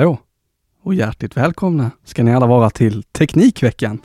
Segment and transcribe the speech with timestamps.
[0.00, 0.18] Hallå
[0.82, 3.98] och hjärtligt välkomna ska ni alla vara till Teknikveckan.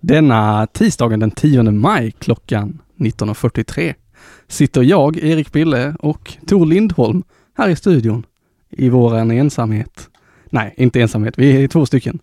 [0.00, 3.94] Denna tisdagen den 10 maj klockan 19.43
[4.48, 7.22] sitter jag, Erik Bille och Tor Lindholm
[7.56, 8.26] här i studion
[8.70, 10.08] i våran ensamhet.
[10.50, 12.18] Nej, inte ensamhet, vi är två stycken.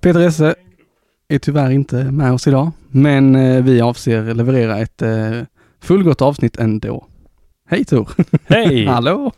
[0.00, 0.54] Peter Esse
[1.28, 5.42] är tyvärr inte med oss idag, men eh, vi avser leverera ett eh,
[5.80, 7.06] fullgott avsnitt ändå.
[7.68, 8.08] Hej Tor!
[8.46, 8.86] Hej!
[8.86, 9.32] Hallå!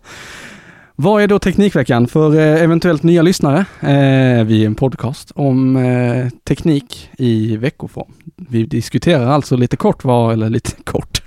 [0.97, 3.59] Vad är då Teknikveckan för eh, eventuellt nya lyssnare?
[3.81, 8.13] Eh, vi är en podcast om eh, teknik i veckoform.
[8.37, 11.23] Vi diskuterar alltså lite kort vad, eller lite kort,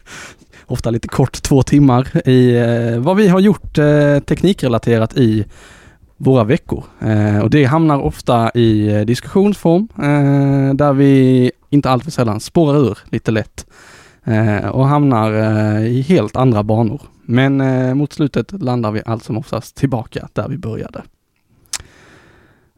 [0.66, 2.60] ofta lite kort, två timmar i
[3.00, 3.76] vad vi har gjort
[4.26, 5.46] teknikrelaterat i
[6.18, 6.84] våra veckor.
[7.44, 9.88] Och det hamnar ofta i diskussionsform
[10.76, 13.66] där vi inte alltför sällan spårar ur lite lätt
[14.72, 15.32] och hamnar
[15.80, 17.02] i helt andra banor.
[17.26, 21.02] Men eh, mot slutet landar vi allt som oftast tillbaka där vi började.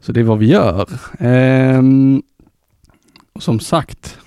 [0.00, 0.88] Så det är vad vi gör.
[1.18, 2.22] Ehm,
[3.32, 4.18] och som sagt,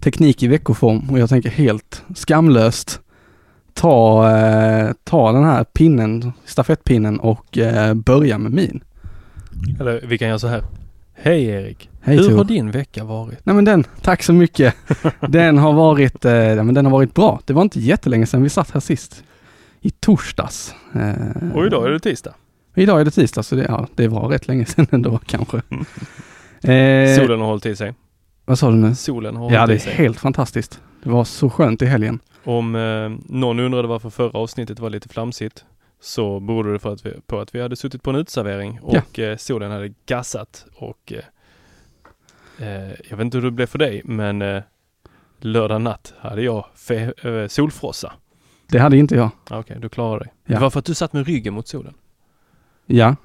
[0.00, 3.00] teknik i veckoform och jag tänker helt skamlöst
[3.74, 8.80] ta, eh, ta den här pinnen, stafettpinnen och eh, börja med min.
[9.80, 10.64] Eller vi kan göra så här.
[11.14, 11.90] Hej Erik!
[12.00, 12.36] Hej Hur Tor.
[12.36, 13.46] har din vecka varit?
[13.46, 14.74] Nej men den, tack så mycket.
[15.28, 17.40] Den har varit, eh, men den har varit bra.
[17.44, 19.24] Det var inte jättelänge sedan vi satt här sist.
[19.88, 20.74] I torsdags.
[20.94, 22.34] Eh, Och idag är det tisdag.
[22.74, 25.62] Idag är det tisdag så det, ja, det var rätt länge sedan ändå kanske.
[26.62, 27.94] Eh, Solen har hållit i sig.
[28.44, 28.94] Vad sa du nu?
[28.94, 29.92] Solen har hållit Ja det i är sig.
[29.92, 30.80] helt fantastiskt.
[31.02, 32.18] Det var så skönt i helgen.
[32.44, 35.64] Om eh, någon undrade varför förra avsnittet var lite flamsigt
[36.00, 39.18] så berodde det för att vi, på att vi hade suttit på en uteservering och
[39.18, 41.12] eh, solen hade gassat och
[42.58, 44.62] eh, eh, jag vet inte hur det blev för dig men eh,
[45.40, 48.12] lördag natt hade jag fe- eh, solfrossa.
[48.70, 49.30] Det hade inte jag.
[49.50, 50.28] Okej, du klarar dig.
[50.46, 50.54] Ja.
[50.54, 51.94] Det var för att du satt med ryggen mot solen.
[52.86, 53.16] Ja.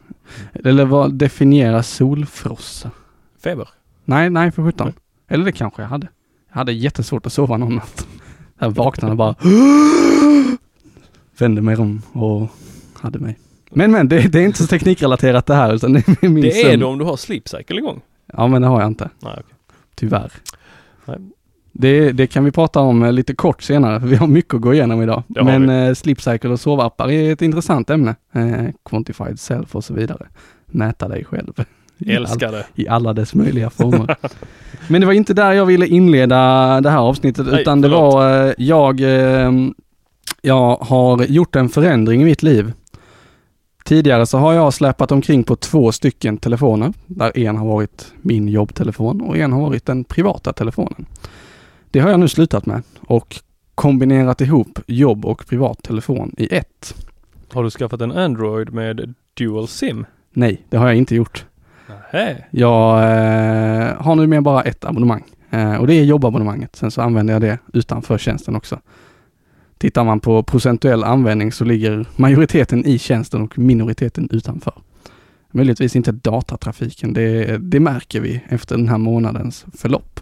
[0.53, 2.91] Eller vad definierar solfrossa?
[3.43, 3.69] Feber.
[4.05, 4.87] Nej, nej för sjutton.
[4.87, 4.95] Nej.
[5.27, 6.07] Eller det kanske jag hade.
[6.49, 8.07] Jag hade jättesvårt att sova någon natt.
[8.59, 9.35] Jag vaknade och bara
[11.37, 12.47] vände mig om och
[13.01, 13.39] hade mig.
[13.71, 16.61] Men men, det, det är inte så teknikrelaterat det här utan det är min Det
[16.61, 16.79] är sömn.
[16.79, 18.01] det om du har sleep cycle igång.
[18.25, 19.09] Ja men det har jag inte.
[19.19, 19.55] Nej, okej.
[19.95, 20.31] Tyvärr.
[21.05, 21.17] Nej.
[21.75, 24.61] Det, det kan vi prata om eh, lite kort senare, för vi har mycket att
[24.61, 25.23] gå igenom idag.
[25.27, 28.15] Men eh, sleep cycle och sovappar är ett intressant ämne.
[28.33, 30.27] Eh, quantified self och så vidare.
[30.65, 31.53] Mäta dig själv.
[31.97, 32.65] I all- Älskar det.
[32.75, 34.15] I alla dess möjliga former.
[34.87, 36.37] Men det var inte där jag ville inleda
[36.81, 38.13] det här avsnittet, Nej, utan det förlåt.
[38.13, 39.51] var eh, jag, eh,
[40.41, 42.73] jag har gjort en förändring i mitt liv.
[43.85, 48.47] Tidigare så har jag släpat omkring på två stycken telefoner, där en har varit min
[48.47, 51.05] jobbtelefon och en har varit den privata telefonen.
[51.93, 53.35] Det har jag nu slutat med och
[53.75, 56.95] kombinerat ihop jobb och privat telefon i ett.
[57.51, 60.05] Har du skaffat en Android med Dual SIM?
[60.31, 61.45] Nej, det har jag inte gjort.
[62.13, 62.47] Nej.
[62.51, 66.75] Jag eh, har nu med bara ett abonnemang eh, och det är jobbabonnemanget.
[66.75, 68.79] Sen så använder jag det utanför tjänsten också.
[69.77, 74.73] Tittar man på procentuell användning så ligger majoriteten i tjänsten och minoriteten utanför.
[75.51, 80.19] Möjligtvis inte datatrafiken, det, det märker vi efter den här månadens förlopp.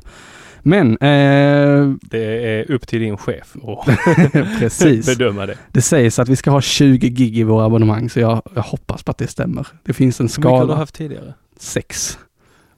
[0.64, 3.86] Men eh, Det är upp till din chef att
[4.60, 5.58] precis, bedöma det.
[5.72, 9.04] det sägs att vi ska ha 20 gig i våra abonnemang så jag, jag hoppas
[9.04, 9.68] på att det stämmer.
[9.84, 11.34] Det finns en Hur mycket har du skala, haft tidigare?
[11.58, 12.20] 6.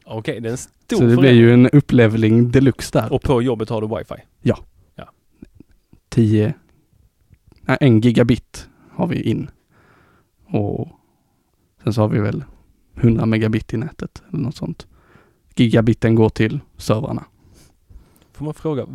[0.06, 3.14] Okej, det är en stor Så det blir ju en upplevling deluxe där.
[3.14, 4.24] Och på jobbet har du wifi?
[6.14, 6.54] 10,
[7.62, 9.50] nej, en gigabit har vi in.
[10.48, 10.88] Och
[11.84, 12.44] sen så har vi väl
[12.96, 14.88] 100 megabit i nätet eller något sånt.
[15.56, 17.26] Gigabiten går till servrarna.
[18.44, 18.86] Får man fråga,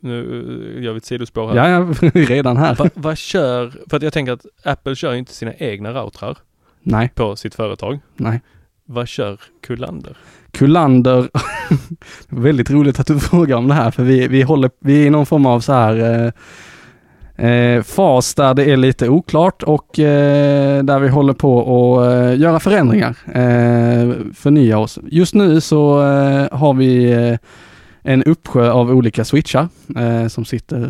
[0.00, 1.56] nu gör vi ett sidospår här.
[1.56, 1.68] Ja,
[2.02, 2.74] ja, redan här.
[2.74, 6.38] Va, vad kör, för att jag tänker att Apple kör inte sina egna routrar
[6.82, 7.98] Nej, på sitt företag.
[8.16, 8.40] nej.
[8.84, 10.16] Vad kör Kullander?
[10.50, 11.28] Kullander,
[12.28, 15.10] väldigt roligt att du frågar om det här för vi, vi håller, vi är i
[15.10, 16.32] någon form av så här
[17.38, 21.60] eh, eh, fas där det är lite oklart och eh, där vi håller på
[22.00, 24.98] att eh, göra förändringar, eh, förnya oss.
[25.06, 27.38] Just nu så eh, har vi eh,
[28.02, 30.82] en uppsjö av olika switchar eh, som sitter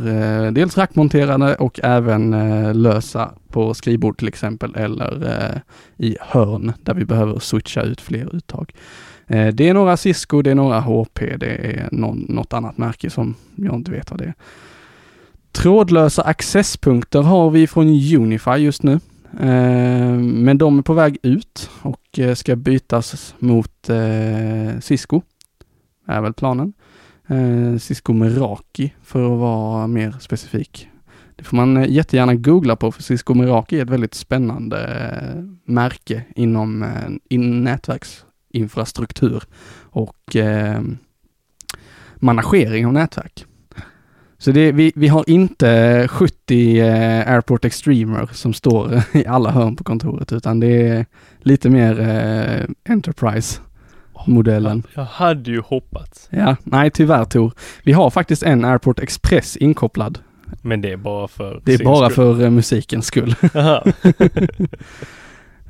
[0.46, 5.60] eh, dels rackmonterade och även eh, lösa på skrivbord till exempel eller eh,
[6.06, 8.72] i hörn där vi behöver switcha ut fler uttag.
[9.26, 13.10] Eh, det är några Cisco, det är några HP, det är någon, något annat märke
[13.10, 14.34] som jag inte vet vad det är.
[15.52, 19.00] Trådlösa accesspunkter har vi från Unify just nu.
[19.40, 25.22] Eh, men de är på väg ut och eh, ska bytas mot eh, Cisco.
[26.06, 26.72] Är väl planen.
[27.30, 30.88] Eh, Cisco Meraki för att vara mer specifik.
[31.36, 35.44] Det får man eh, jättegärna googla på för Cisco Meraki är ett väldigt spännande eh,
[35.64, 36.88] märke inom eh,
[37.28, 39.42] in nätverksinfrastruktur
[39.90, 40.80] och eh,
[42.16, 43.46] managering av nätverk.
[44.38, 49.76] Så det, vi, vi har inte 70 eh, Airport Extremer som står i alla hörn
[49.76, 51.06] på kontoret utan det är
[51.40, 52.92] lite mer eh,
[54.26, 54.82] Enterprise-modellen.
[54.94, 56.28] Jag hade ju hoppats.
[56.30, 57.52] Ja, nej tyvärr Tor.
[57.82, 60.18] Vi har faktiskt en Airport Express inkopplad.
[60.62, 62.36] Men det är bara för Det är bara skull.
[62.36, 63.34] för eh, musikens skull.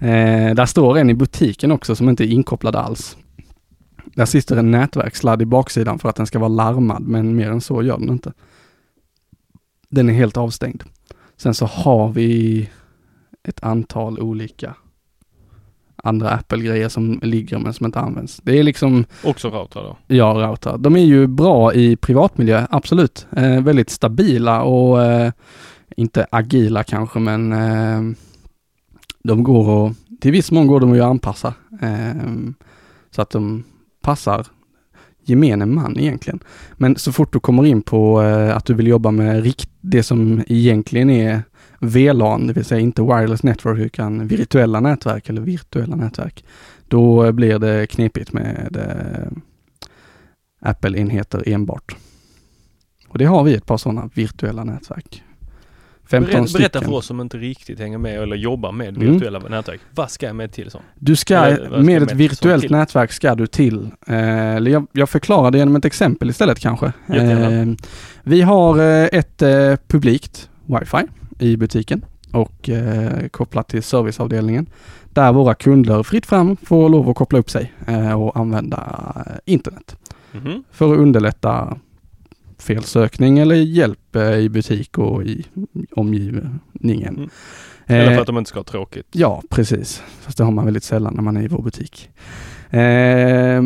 [0.03, 3.17] Eh, där står en i butiken också som inte är inkopplad alls.
[4.05, 7.61] Där sitter en nätverkssladd i baksidan för att den ska vara larmad, men mer än
[7.61, 8.33] så gör den inte.
[9.89, 10.83] Den är helt avstängd.
[11.37, 12.69] Sen så har vi
[13.43, 14.75] ett antal olika
[16.05, 18.41] andra Apple-grejer som ligger men som inte används.
[18.43, 19.97] Det är liksom, Också routrar då.
[20.07, 20.79] ja, router.
[20.79, 23.27] De är ju bra i privatmiljö, absolut.
[23.37, 25.33] Eh, väldigt stabila och eh,
[25.97, 28.17] inte agila kanske, men eh,
[29.25, 31.55] de går att, till viss mån går de att anpassa.
[31.83, 32.23] Eh,
[33.11, 33.65] så att de
[34.03, 34.47] passar
[35.25, 36.41] gemene man egentligen.
[36.77, 40.03] Men så fort du kommer in på eh, att du vill jobba med rikt, det
[40.03, 41.43] som egentligen är
[41.81, 46.45] VLAN, det vill säga inte wireless network utan virtuella nätverk eller virtuella nätverk.
[46.89, 49.33] Då blir det knepigt med eh,
[50.71, 51.97] Apple-enheter enbart.
[53.09, 55.23] Och det har vi ett par sådana virtuella nätverk.
[56.11, 56.59] 15 Berätta, stycken.
[56.63, 59.13] berätta för oss som inte riktigt hänger med eller jobbar med Mm.
[59.13, 59.81] virtuella nätverk.
[59.95, 60.85] Vad ska jag med till sånt?
[60.99, 64.17] Du ska, Eller ska med jag ett med virtuellt nätverk ska du till, eh,
[64.59, 66.87] jag, jag förklarar det genom ett exempel istället kanske.
[67.09, 67.67] Eh,
[68.23, 71.07] vi har eh, ett eh, publikt wifi
[71.41, 74.67] i butiken och eh, kopplat till serviceavdelningen
[75.11, 79.33] där våra kunder fritt fram får lov att koppla upp sig eh, och använda eh,
[79.53, 79.97] internet
[80.33, 80.65] Mhm.
[80.71, 81.79] för att underlätta
[82.59, 85.47] felsökning eller hjälp eh, i butik och i
[85.91, 87.17] omgivningen.
[87.17, 87.31] Mm.
[87.87, 89.07] Eller för att de inte ska ha tråkigt.
[89.13, 90.03] Ja, precis.
[90.21, 92.11] Fast det har man väldigt sällan när man är i vår butik.
[92.71, 93.63] Eh,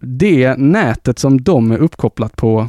[0.00, 2.68] det nätet som de är uppkopplat på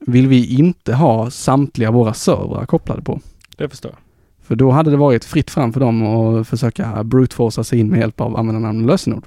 [0.00, 3.20] vill vi inte ha samtliga våra servrar kopplade på.
[3.56, 3.98] Det förstår jag.
[4.46, 8.00] För då hade det varit fritt fram för dem att försöka brute-forca sig in med
[8.00, 9.24] hjälp av användarnamn och lösenord.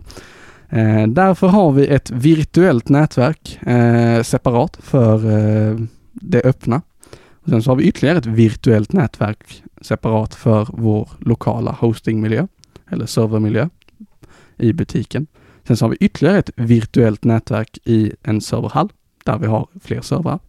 [0.70, 5.80] Eh, därför har vi ett virtuellt nätverk eh, separat för eh,
[6.14, 6.81] det öppna.
[7.44, 12.48] Och sen så har vi ytterligare ett virtuellt nätverk separat för vår lokala hostingmiljö
[12.90, 13.70] eller servermiljö
[14.58, 15.28] i butiken.
[15.68, 18.90] Sen så har vi ytterligare ett virtuellt nätverk i en serverhall
[19.24, 20.40] där vi har fler servrar.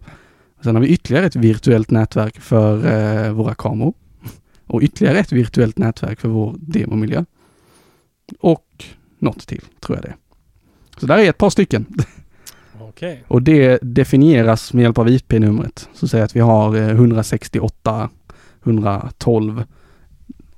[0.62, 3.94] Sen har vi ytterligare ett virtuellt nätverk för eh, våra kameror
[4.66, 7.24] och ytterligare ett virtuellt nätverk för vår demomiljö.
[8.40, 8.84] Och
[9.18, 10.14] något till, tror jag det.
[10.96, 11.86] Så där är ett par stycken.
[12.80, 13.24] Okej.
[13.28, 15.88] Och det definieras med hjälp av IP-numret.
[15.94, 18.08] Så säg att vi har eh, 168,
[18.64, 19.64] 112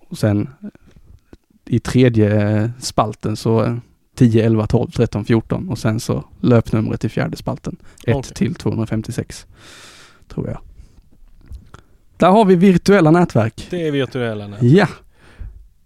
[0.08, 0.68] och sen eh,
[1.66, 3.76] i tredje eh, spalten så eh,
[4.14, 7.76] 10, 11, 12, 13, 14 och sen så löpnumret i fjärde spalten.
[8.06, 8.34] 1 Okej.
[8.34, 9.46] till 256.
[10.28, 10.58] Tror jag.
[12.16, 13.66] Där har vi virtuella nätverk.
[13.70, 14.62] Det är virtuella nät.
[14.62, 14.88] Ja,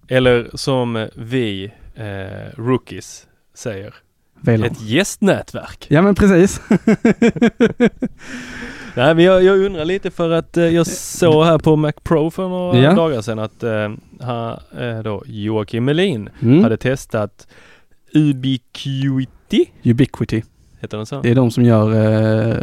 [0.09, 3.95] Eller som vi eh, rookies säger.
[4.41, 4.65] VLAN.
[4.71, 5.87] Ett gästnätverk.
[5.89, 6.61] Ja men precis.
[8.95, 12.31] Nej men jag, jag undrar lite för att eh, jag såg här på Mac Pro
[12.31, 12.93] för några Ja.
[12.95, 16.63] dagar sedan att eh, ha, eh, då Joakim Melin Mm.
[16.63, 17.47] hade testat
[18.15, 19.67] Ubiquity.
[19.85, 20.43] Ubiquity.
[20.81, 21.21] Heter den så?
[21.21, 22.57] Det är de som gör eh,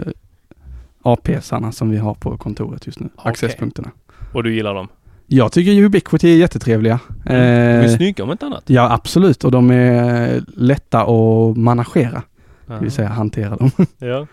[1.03, 3.09] APSarna som vi har på kontoret just nu.
[3.15, 3.31] Okej.
[3.31, 3.91] Accesspunkterna.
[4.33, 4.87] Och du gillar dem?
[5.27, 6.99] Jag tycker Ubiquity är jättetrevliga.
[7.25, 8.63] De är Eh, snygga om inte annat.
[8.67, 12.23] ja absolut och de är lätta att managera.
[12.67, 13.71] Det vill säga hantera dem.
[13.99, 14.27] Ja.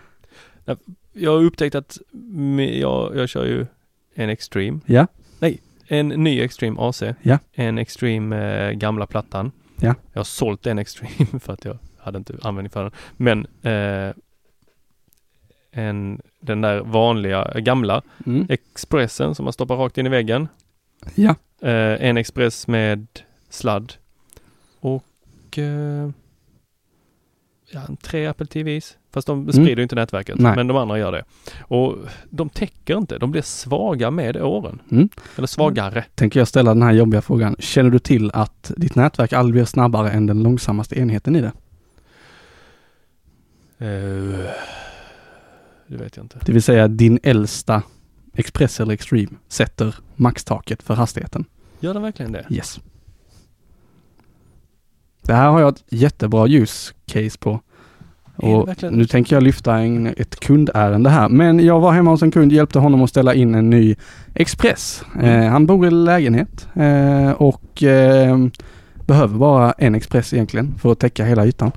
[0.65, 0.75] Ja,
[1.13, 1.97] Jag har upptäckt att
[2.79, 3.65] jag, jag kör ju
[4.15, 4.79] en Extreme.
[4.85, 5.07] Ja.
[5.39, 7.03] Nej, en ny Extreme AC.
[7.21, 7.37] Ja.
[7.53, 9.51] En Extreme eh, gamla plattan.
[9.81, 9.95] Ja.
[10.13, 12.91] Jag har sålt en Extreme för att jag hade inte användning för den.
[13.17, 14.13] Men eh,
[15.71, 18.45] en, den där vanliga, gamla Mm.
[18.49, 20.47] Expressen som man stoppar rakt in i väggen.
[21.15, 21.35] Ja.
[21.61, 23.07] Eh, en Express med
[23.49, 23.93] sladd.
[24.79, 26.09] Och eh,
[27.71, 28.97] ja, tre Apple TVs.
[29.13, 30.39] Fast de sprider ju inte nätverket.
[30.39, 30.55] Nej.
[30.55, 31.23] Men de andra gör det.
[31.61, 31.95] Och
[32.29, 33.17] de täcker inte.
[33.17, 34.81] De blir svaga med åren.
[34.91, 35.09] Mm.
[35.37, 36.05] Eller svagare.
[36.15, 37.55] Tänker jag ställa den här jobbiga frågan.
[37.59, 41.51] Känner du till att ditt nätverk aldrig blir snabbare än den långsammaste enheten i det?
[43.77, 44.51] Eh,
[45.91, 46.39] det vet jag inte.
[46.45, 47.83] Det vill säga din äldsta
[48.33, 51.45] Express eller Extreme sätter maxtaket för hastigheten.
[51.79, 52.45] Gör den verkligen det?
[52.49, 52.79] Yes.
[55.21, 57.59] Det här har jag ett jättebra use case på.
[58.35, 61.29] Och nu tänker jag lyfta en, ett kundärende här.
[61.29, 63.95] Men jag var hemma hos en kund, hjälpte honom att ställa in en ny
[64.33, 65.03] Express.
[65.15, 65.41] Mm.
[65.41, 68.37] Eh, han bor i lägenhet eh, och eh,
[69.05, 71.71] behöver bara en Express egentligen för att täcka hela ytan.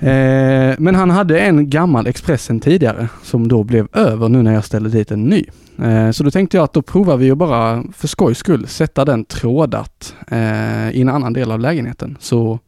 [0.00, 4.64] Eh, men han hade en gammal Expressen tidigare som då blev över nu när jag
[4.64, 5.44] ställde dit en ny.
[5.82, 9.04] Eh, så då tänkte jag att då provar vi att bara för skojs skull sätta
[9.04, 12.16] den trådat eh, i en annan del av lägenheten.
[12.20, 12.58] Så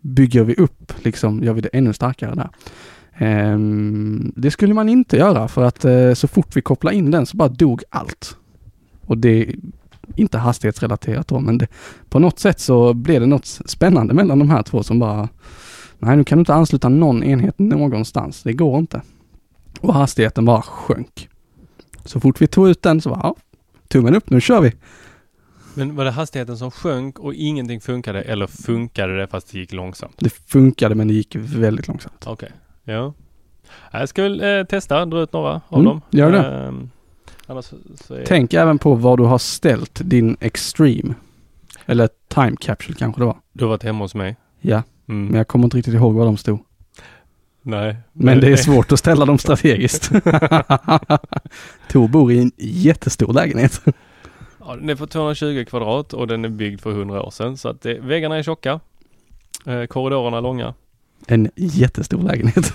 [0.00, 2.50] bygger vi upp, liksom gör vi det ännu starkare där.
[3.18, 7.26] Ehm, det skulle man inte göra för att eh, så fort vi kopplade in den
[7.26, 8.36] så bara dog allt.
[9.06, 9.54] Och det är
[10.16, 11.66] inte hastighetsrelaterat då, men det,
[12.08, 15.28] på något sätt så blev det något spännande mellan de här två som bara
[16.02, 18.42] Nej, nu kan du inte ansluta någon enhet någonstans.
[18.42, 19.02] Det går inte.
[19.80, 21.28] Och hastigheten bara sjönk.
[22.04, 23.36] Så fort vi tog ut den så var ja,
[23.88, 24.72] tummen upp, nu kör vi.
[25.74, 29.72] Men var det hastigheten som sjönk och ingenting funkade eller funkade det fast det gick
[29.72, 30.16] långsamt?
[30.18, 32.24] Det funkade men det gick väldigt långsamt.
[32.26, 32.52] Okej,
[32.84, 32.94] okay.
[32.94, 33.14] ja.
[33.92, 36.00] Jag ska väl eh, testa, dra ut några av mm, dem.
[36.10, 36.72] Gör det.
[37.46, 38.24] Annars, är...
[38.26, 41.14] Tänk även på var du har ställt din Extreme.
[41.86, 43.36] Eller Time Capsule kanske det var.
[43.52, 44.36] Du har varit hemma hos mig?
[44.60, 44.82] Ja.
[45.10, 45.26] Mm.
[45.26, 46.58] Men jag kommer inte riktigt ihåg var de stod.
[47.62, 47.96] Nej.
[48.12, 50.10] Men det är svårt att ställa dem strategiskt.
[51.90, 53.82] Tor bor i en jättestor lägenhet.
[54.60, 57.56] Ja, den är på 220 kvadrat och den är byggd för 100 år sedan.
[57.56, 58.80] Så att det, väggarna är tjocka.
[59.66, 60.74] Eh, korridorerna är långa.
[61.26, 62.74] En jättestor lägenhet.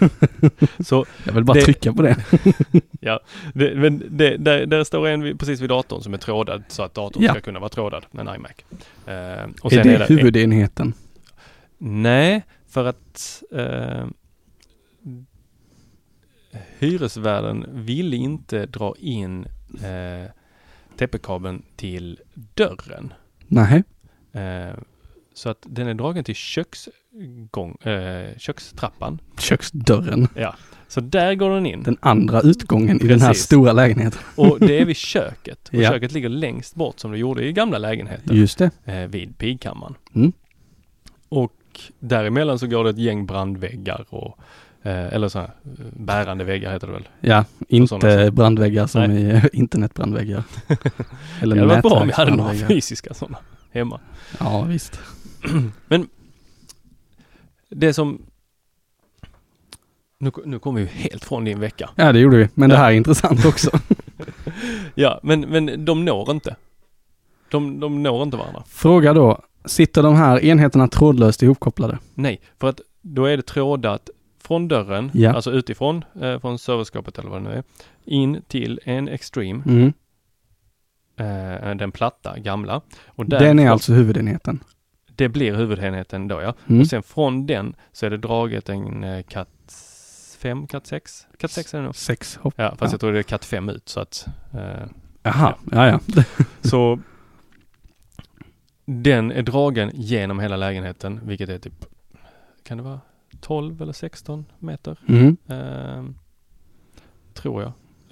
[0.87, 2.15] så jag vill bara det, trycka på det.
[2.99, 3.19] ja,
[3.53, 6.93] det, men det, där, där, står en precis vid datorn som är trådad så att
[6.93, 7.31] datorn ja.
[7.31, 8.51] ska kunna vara trådad med en iMac.
[9.05, 10.93] Eh, och är det, är huvudenheten?
[11.87, 14.07] Nej, för att eh,
[16.79, 19.45] hyresvärden ville inte dra in
[19.83, 20.31] eh,
[20.97, 23.13] TP-kabeln till dörren.
[23.47, 23.83] Nej.
[24.31, 24.77] Eh,
[25.33, 29.19] så att den är dragen till köksgång, eh, kökstrappan.
[29.39, 30.27] Köksdörren.
[30.35, 30.55] Ja,
[30.87, 31.83] så där går den in.
[31.83, 33.05] Den andra utgången Precis.
[33.05, 34.21] i den här stora lägenheten.
[34.35, 35.69] Och det är vid köket.
[35.69, 35.91] Och ja.
[35.91, 38.33] köket ligger längst bort som det gjorde i gamla lägenheter.
[38.33, 38.71] Just det.
[38.85, 39.95] Eh, vid pigkammaren.
[40.15, 40.31] Mm.
[41.29, 41.51] Och
[41.99, 44.39] däremellan så går det ett gäng brandväggar och
[44.83, 45.49] eh, eller så här,
[45.97, 47.07] bärande väggar heter det väl?
[47.21, 49.23] Ja, inte brandväggar som Nej.
[49.23, 50.43] i internetbrandväggar.
[51.41, 53.37] eller det var bra om vi hade några fysiska sådana
[53.71, 53.99] hemma.
[54.39, 54.99] Ja, visst.
[55.87, 56.07] Men
[57.69, 58.21] det som
[60.17, 61.89] nu, nu kommer vi helt från din vecka.
[61.95, 62.49] Ja, det gjorde vi.
[62.53, 62.75] Men ja.
[62.75, 63.71] det här är intressant också.
[64.95, 66.55] ja, men, men de når inte.
[67.51, 68.63] De, de når inte varandra.
[68.67, 71.99] Fråga då, Sitter de här enheterna trådlöst ihopkopplade?
[72.13, 75.33] Nej, för att då är det trådat från dörren, ja.
[75.33, 77.63] alltså utifrån, eh, från serverskapet eller vad det nu är,
[78.05, 79.63] in till en Extreme.
[79.65, 79.93] Mm.
[81.17, 82.81] Eh, den platta, gamla.
[83.05, 84.63] Och den är alltså huvudenheten?
[85.15, 86.53] Det blir huvudenheten då ja.
[86.67, 86.81] Mm.
[86.81, 89.49] Och sen från den så är det draget en eh, Cat
[90.37, 91.27] 5, Cat 6?
[91.37, 91.95] Cat 6 är det nog.
[91.95, 92.53] 6 hopp.
[92.57, 92.89] Ja, fast ja.
[92.91, 94.27] jag tror det är Cat 5 ut så att...
[94.53, 94.87] Eh,
[95.23, 95.99] Jaha, ja ja.
[96.15, 96.23] ja.
[96.61, 96.99] så
[98.85, 101.85] den är dragen genom hela lägenheten, vilket är typ,
[102.63, 102.99] kan det vara
[103.41, 104.99] 12 eller 16 meter?
[105.07, 105.37] Mm.
[105.47, 106.03] Eh,
[107.33, 107.71] tror jag.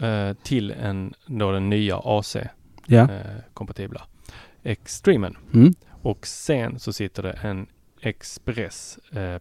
[0.10, 4.70] Eh, till en, då den nya AC-kompatibla ja.
[4.70, 5.38] eh, Extremen.
[5.54, 5.74] Mm.
[5.90, 7.68] Och sen så sitter det en
[8.02, 9.40] Express eh,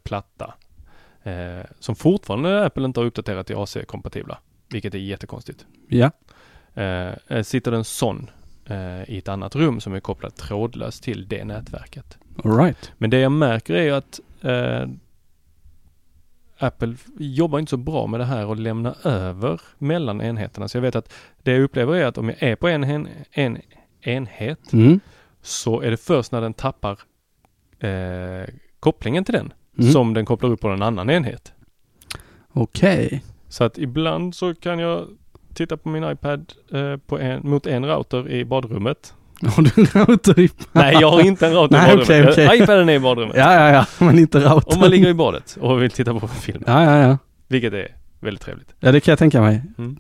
[1.33, 5.67] eh, som fortfarande Apple inte har uppdaterat till AC-kompatibla, vilket är jättekonstigt.
[5.89, 6.11] Ja.
[6.83, 8.31] Eh, sitter det en sån
[8.67, 12.19] eh, i ett annat rum som är kopplat trådlöst till det nätverket.
[12.45, 12.93] All right.
[12.99, 14.89] Men det jag märker är att eh,
[16.59, 20.69] Apple jobbar inte så bra med det här och lämna över mellan enheterna.
[20.69, 23.09] Så jag vet att det jag upplever är att om jag är på en, en,
[23.31, 23.59] en
[24.01, 25.01] enhet mm.
[25.43, 26.99] så är det först när den tappar
[27.79, 29.93] eh, kopplingen till den mm.
[29.93, 31.53] som den kopplar upp på en annan enhet.
[32.53, 33.07] Okej.
[33.07, 33.21] Okay.
[33.49, 35.09] Så att ibland så kan jag
[35.55, 39.15] titta på min iPad eh, på en, mot en router i badrummet.
[39.43, 42.29] Har du en router i Nej, jag har inte en router i badrummet.
[42.29, 42.63] Okay, okay.
[42.63, 43.37] iPaden är i badrummet.
[43.37, 44.75] Ja, ja, ja, men inte routern.
[44.75, 46.63] Om man ligger i badet och vill titta på film.
[46.67, 47.19] Ja, ja, ja.
[47.49, 47.89] Vilket är
[48.21, 48.75] väldigt trevligt.
[48.81, 49.63] Ja, det kan jag tänka mig.
[49.79, 49.97] Mm.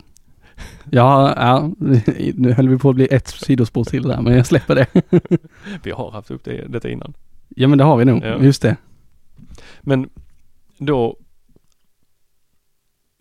[0.91, 1.71] Ja, ja,
[2.35, 4.87] nu höll vi på att bli ett sidospår till där, men jag släpper det.
[5.83, 7.15] vi har haft upp det, detta innan.
[7.49, 8.25] Ja, men det har vi nog.
[8.25, 8.39] Ja.
[8.39, 8.77] Just det.
[9.81, 10.09] Men
[10.79, 11.17] då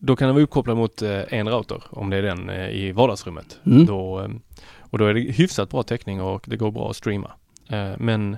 [0.04, 2.92] då kan den vara uppkopplad mot eh, en router om det är den eh, i
[2.92, 3.60] vardagsrummet.
[3.64, 3.86] Mm.
[3.86, 4.30] Då, eh,
[4.80, 7.32] och då är det hyfsat bra täckning och det går bra att streama.
[7.98, 8.38] Men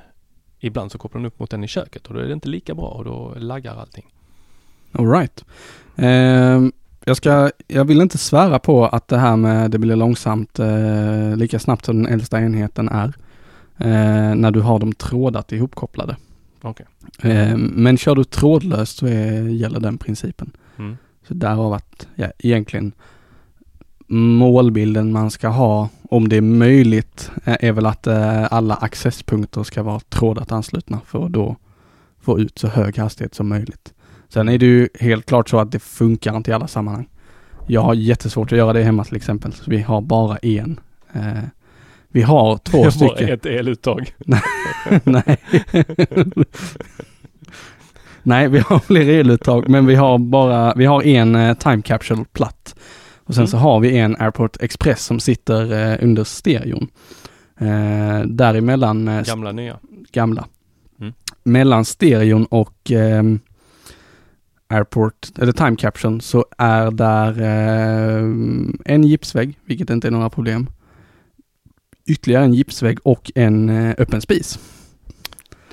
[0.59, 2.75] ibland så kopplar den upp mot den i köket och då är det inte lika
[2.75, 4.05] bra och då laggar allting.
[4.91, 5.45] Alright.
[5.95, 6.61] Eh,
[7.05, 11.35] jag ska, jag vill inte svära på att det här med det blir långsamt eh,
[11.35, 13.13] lika snabbt som den äldsta enheten är.
[13.77, 16.17] Eh, när du har dem trådat ihopkopplade.
[16.61, 16.85] Okej.
[17.21, 20.51] Eh, men kör du trådlöst så är, gäller den principen.
[20.77, 20.97] Mm.
[21.27, 22.91] Så därav att, ja, egentligen
[24.07, 29.63] målbilden man ska ha, om det är möjligt, är är väl att eh, alla accesspunkter
[29.63, 31.55] ska vara trådat anslutna för att då
[32.21, 33.93] få ut så hög hastighet som möjligt.
[34.29, 37.09] Sen är det ju helt klart så att det funkar inte i alla sammanhang.
[37.67, 40.79] Jag har jättesvårt att göra det hemma till exempel, så vi har bara en.
[41.13, 41.43] Eh,
[42.07, 43.29] vi har två Bara stycken.
[43.29, 44.15] ett eluttag.
[45.03, 45.37] Nej.
[48.23, 52.25] Nej, vi har fler eluttag, men vi har bara, vi har en eh, time capsule
[52.33, 52.75] platt.
[53.25, 53.47] Och sen Mm.
[53.47, 56.87] så har vi en Airport Express som sitter eh, under stereon.
[57.59, 59.79] Eh, däremellan eh, Gamla nya.
[60.11, 60.45] gamla.
[60.99, 61.13] Mm.
[61.43, 63.39] Mellan stereon och ehm,
[64.67, 68.23] Airport, eller Time Caption, så är där eh,
[68.85, 70.69] en gipsvägg, vilket inte är några problem.
[72.07, 74.59] Ytterligare en gipsvägg och en eh, öppen spis.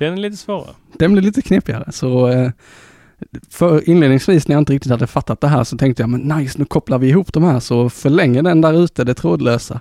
[0.01, 0.75] Den är lite svårare.
[0.99, 2.51] Den blir lite knepigare, så eh,
[3.51, 6.59] för inledningsvis när jag inte riktigt hade fattat det här så tänkte jag, men nice,
[6.59, 9.81] nu kopplar vi ihop de här så förlänger den där ute det trådlösa.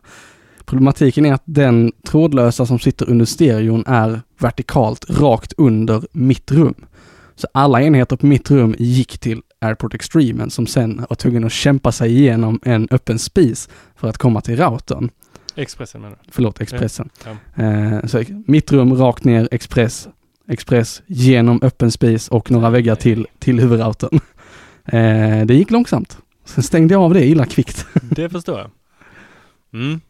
[0.65, 6.75] Problematiken är att den trådlösa som sitter under stereon är vertikalt rakt under mitt rum.
[7.35, 11.51] Så alla enheter på mitt rum gick till Airport Extremen som sen var tvungen att
[11.51, 15.09] kämpa sig igenom en öppen spis för att komma till routern.
[15.61, 16.31] Expressen menar du?
[16.31, 17.09] Förlåt, Expressen.
[17.55, 17.63] Ja.
[17.63, 20.07] Eh, så mitt rum rakt ner, Express,
[20.47, 24.19] Express genom öppen spis och några väggar till, till huvudroutern.
[24.91, 26.17] Eh, det gick långsamt.
[26.45, 27.87] Sen stängde jag av det illa kvickt.
[28.01, 28.71] Det förstår jag.
[29.73, 30.01] Mm.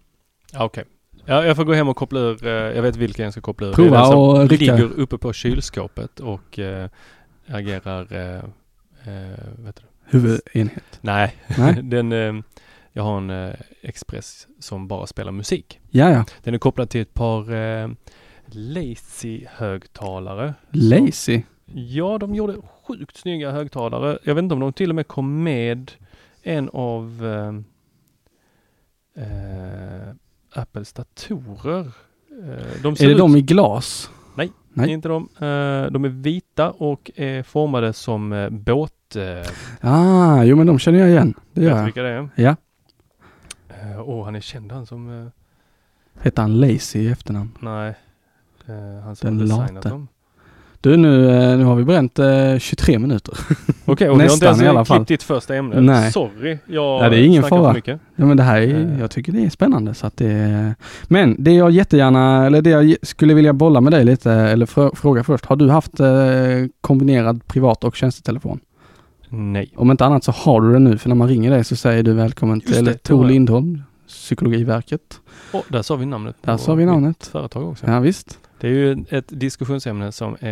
[0.51, 0.83] Ja, Okej.
[1.25, 2.45] Ja, jag får gå hem och koppla ur.
[2.47, 3.73] eh, Jag vet vilken jag ska koppla ur.
[3.73, 4.75] Prova och rycka.
[4.75, 6.89] ligger uppe på kylskåpet och eh,
[7.47, 8.13] agerar...
[8.13, 8.35] Eh,
[9.13, 9.81] eh, vet du?
[10.17, 10.99] Huvudenhet.
[11.01, 11.73] Nej, Nej.
[11.83, 12.43] den...
[12.93, 15.79] Jag har en eh, Express som bara spelar musik.
[15.89, 16.25] Ja, ja.
[16.43, 17.87] Den är kopplad till ett par eh,
[18.45, 20.53] Lazy-högtalare.
[20.71, 21.41] Lazy.
[21.73, 22.55] Ja, de gjorde
[22.87, 24.19] sjukt snygga högtalare.
[24.23, 25.91] Jag vet inte om de till och med kom med
[26.43, 27.53] en av eh,
[29.23, 30.09] eh,
[30.53, 31.79] Apples datorer.
[31.79, 31.87] Eh,
[32.83, 34.09] de Är det ut, de i glas?
[34.35, 34.51] Nej.
[34.73, 34.89] Nej.
[34.89, 35.29] Inte de.
[35.35, 38.93] Eh, de är vita och är formade som eh, båt...
[39.81, 41.33] Ah, jo men de känner jag igen.
[41.53, 41.83] Det gör jag.
[41.83, 42.29] vilka det är?
[42.35, 42.55] Ja.
[43.81, 45.21] Eh, Åh, han är känd han som...
[45.21, 45.27] Eh,
[46.23, 47.51] Heter han Lazy i efternamn?
[47.59, 47.93] nej.
[48.67, 49.89] Eh, han som Den designat late.
[49.89, 50.07] dem.
[50.81, 51.17] Du nu,
[51.57, 53.33] nu har vi bränt eh, 23 minuter.
[53.85, 54.97] Okej, och vi har inte Nästan i alla ens fall.
[54.97, 55.81] klippt ditt första ämne.
[55.81, 56.11] Nej.
[56.11, 57.63] Sorry, jag Ja, det är ingen fara.
[57.69, 57.99] för mycket.
[58.15, 60.75] Ja men det här är, jag tycker det är spännande så att det är...
[61.07, 64.95] Men det jag jättegärna, eller det jag skulle vilja bolla med dig lite, eller frå-
[64.95, 65.45] fråga först.
[65.45, 66.07] Har du haft eh,
[66.81, 68.59] kombinerad privat och tjänstetelefon?
[69.29, 69.73] Nej.
[69.75, 72.03] Om inte annat så har du det nu, för när man ringer dig så säger
[72.03, 73.25] du välkommen Just till det, Tor.
[73.25, 75.21] Lindholm, Psykologiverket.
[75.53, 76.35] Och där sa vi namnet.
[76.41, 77.25] Där sa vi namnet.
[77.25, 77.87] Företag också.
[77.87, 78.39] Ja visst.
[78.59, 80.49] Det är ju ett diskussionsämne som eh,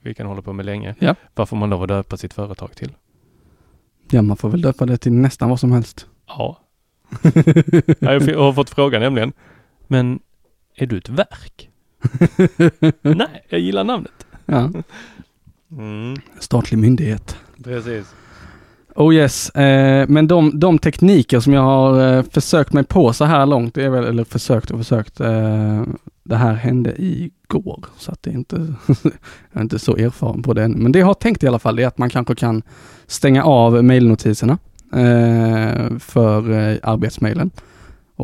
[0.00, 0.94] vi- kan hålla på med länge.
[0.98, 1.14] Ja.
[1.34, 2.92] Varför man lov att döpa sitt företag till.
[4.10, 6.06] Ja man får väl döpa det till nästan vad som helst.
[6.26, 6.58] Ja.
[7.98, 9.32] Ja, Jag har fått frågan nämligen.
[9.86, 10.20] Men
[10.76, 11.68] är du ett verk?
[13.02, 14.26] Nej, jag gillar namnet.
[14.46, 14.70] ja,
[15.78, 18.14] Mm, statlig myndighet precis.
[18.94, 23.24] Oh yes, eh, men de, de tekniker som jag har eh, försökt mig på så
[23.24, 25.82] här långt, det är väl, eller försökt och försökt, eh,
[26.24, 28.56] det här hände igår, så att det är inte,
[29.02, 29.12] jag
[29.52, 30.72] är inte så erfaren på det än.
[30.72, 32.62] Men det jag har tänkt i alla fall är att man kanske kan
[33.06, 34.58] stänga av mailnotiserna
[34.92, 37.50] eh, för eh, arbetsmailen.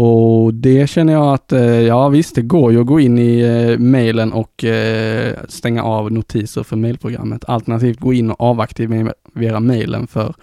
[0.01, 3.41] Och det känner jag att, eh, ja visst, det går ju att gå in i
[3.41, 7.45] eh, mailen och eh, stänga av notiser för mailprogrammet.
[7.49, 10.35] Alternativt gå in och avaktivera mailen för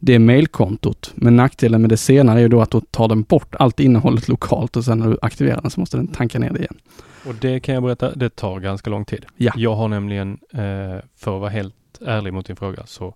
[0.00, 1.12] det mailkontot.
[1.14, 4.28] Men nackdelen med det senare är ju då att då tar den bort allt innehållet
[4.28, 6.78] lokalt och sen när du aktiverar den så måste den tanka ner det igen.
[7.26, 9.26] Och det kan jag berätta, det tar ganska lång tid.
[9.36, 9.52] Ja.
[9.56, 10.38] Jag har nämligen,
[11.16, 11.74] för att vara helt
[12.06, 13.14] ärlig mot din fråga, så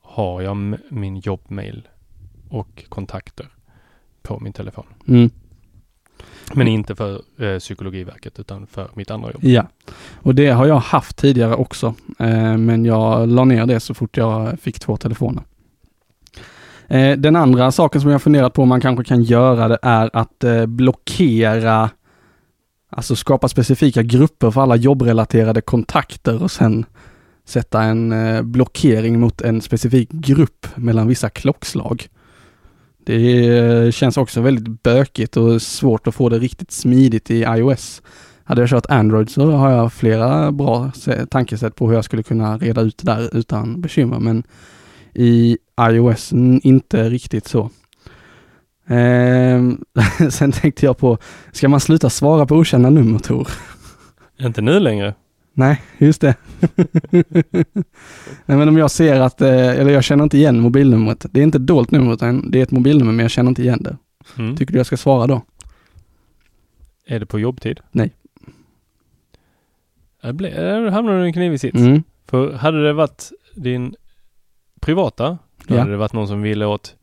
[0.00, 1.88] har jag min jobbmail
[2.48, 3.46] och kontakter
[4.26, 4.84] på min telefon.
[5.08, 5.30] Mm.
[6.54, 9.44] Men inte för eh, Psykologiverket utan för mitt andra jobb.
[9.44, 9.66] Ja,
[10.14, 11.94] och det har jag haft tidigare också.
[12.18, 15.42] Eh, men jag la ner det så fort jag fick två telefoner.
[16.88, 20.10] Eh, den andra saken som jag funderat på om man kanske kan göra det är
[20.12, 21.90] att eh, blockera,
[22.90, 26.84] alltså skapa specifika grupper för alla jobbrelaterade kontakter och sen
[27.44, 32.08] sätta en eh, blockering mot en specifik grupp mellan vissa klockslag.
[33.06, 38.02] Det känns också väldigt bökigt och svårt att få det riktigt smidigt i iOS.
[38.44, 40.90] Hade jag kört Android så har jag flera bra
[41.30, 44.42] tankesätt på hur jag skulle kunna reda ut det där utan bekymmer, men
[45.14, 47.70] i iOS inte riktigt så.
[48.86, 49.84] Ehm,
[50.30, 51.18] sen tänkte jag på,
[51.52, 53.48] ska man sluta svara på okända nummer Tor?
[54.40, 55.14] Inte nu längre.
[55.58, 56.34] Nej, just det.
[58.46, 61.26] Nej men om jag ser att, eh, eller jag känner inte igen mobilnumret.
[61.30, 63.62] Det är inte ett dolt nummer utan det är ett mobilnummer men jag känner inte
[63.62, 63.96] igen det.
[64.38, 64.56] Mm.
[64.56, 65.42] Tycker du jag ska svara då?
[67.06, 67.80] Är det på jobbtid?
[67.90, 68.10] Nej.
[70.22, 71.78] Där hamnar du i en knivig sits.
[71.78, 72.02] Mm.
[72.26, 73.94] För hade det varit din
[74.80, 75.78] privata, då Ja.
[75.78, 76.96] hade det varit någon som ville åt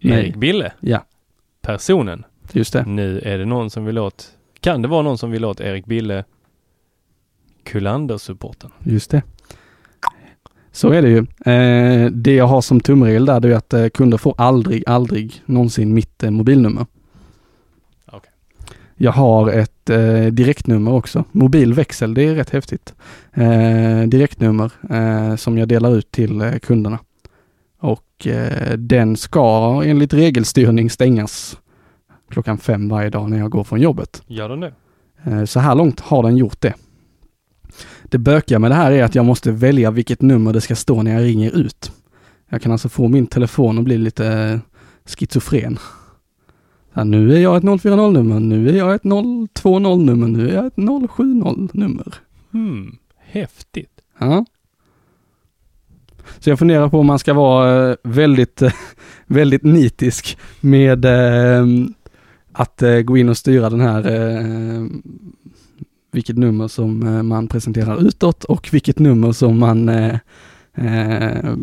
[0.00, 0.18] Nej.
[0.20, 0.72] Erik Bille.
[0.80, 1.04] Ja.
[1.62, 2.24] Personen.
[2.52, 2.84] Just det.
[2.86, 5.86] Nu är det någon som vill åt, kan det vara någon som vill åt Erik
[5.86, 6.24] Bille
[7.64, 8.70] Kullander-supporten?
[8.84, 9.22] Just det.
[10.72, 11.18] Så är det ju.
[11.52, 15.42] Eh, det jag har som tumregel där det är att eh, kunder får aldrig, aldrig
[15.46, 16.86] någonsin mitt eh, mobilnummer.
[18.06, 18.30] Okej.
[18.96, 19.90] Jag har ett
[20.30, 21.24] direktnummer också.
[21.32, 22.94] Mobilväxel, det är rätt häftigt.
[24.06, 26.98] Direktnummer som jag delar ut till kunderna.
[27.78, 28.26] Och
[28.76, 31.58] den ska enligt regelstyrning stängas
[32.28, 34.22] klockan fem varje dag när jag går från jobbet.
[34.26, 35.46] Gör den det?
[35.46, 36.74] Så här långt har den gjort det.
[38.10, 41.02] Det bökiga med det här är att jag måste välja vilket nummer det ska stå
[41.02, 41.92] när jag ringer ut.
[42.48, 44.58] Jag kan alltså få min telefon att bli lite eh,
[45.04, 45.78] schizofren.
[46.92, 50.76] Ja, nu är jag ett 040-nummer, nu är jag ett 020-nummer, nu är jag ett
[50.76, 52.14] 070-nummer.
[52.50, 54.00] Hmm, häftigt.
[54.18, 54.44] Ja.
[56.38, 58.72] Så jag funderar på om man ska vara eh, väldigt, eh,
[59.26, 61.06] väldigt nitisk med
[62.52, 64.02] att gå in och styra den här
[66.10, 70.18] vilket nummer som eh, man presenterar utåt och vilket nummer som man eh,
[70.74, 71.54] eh,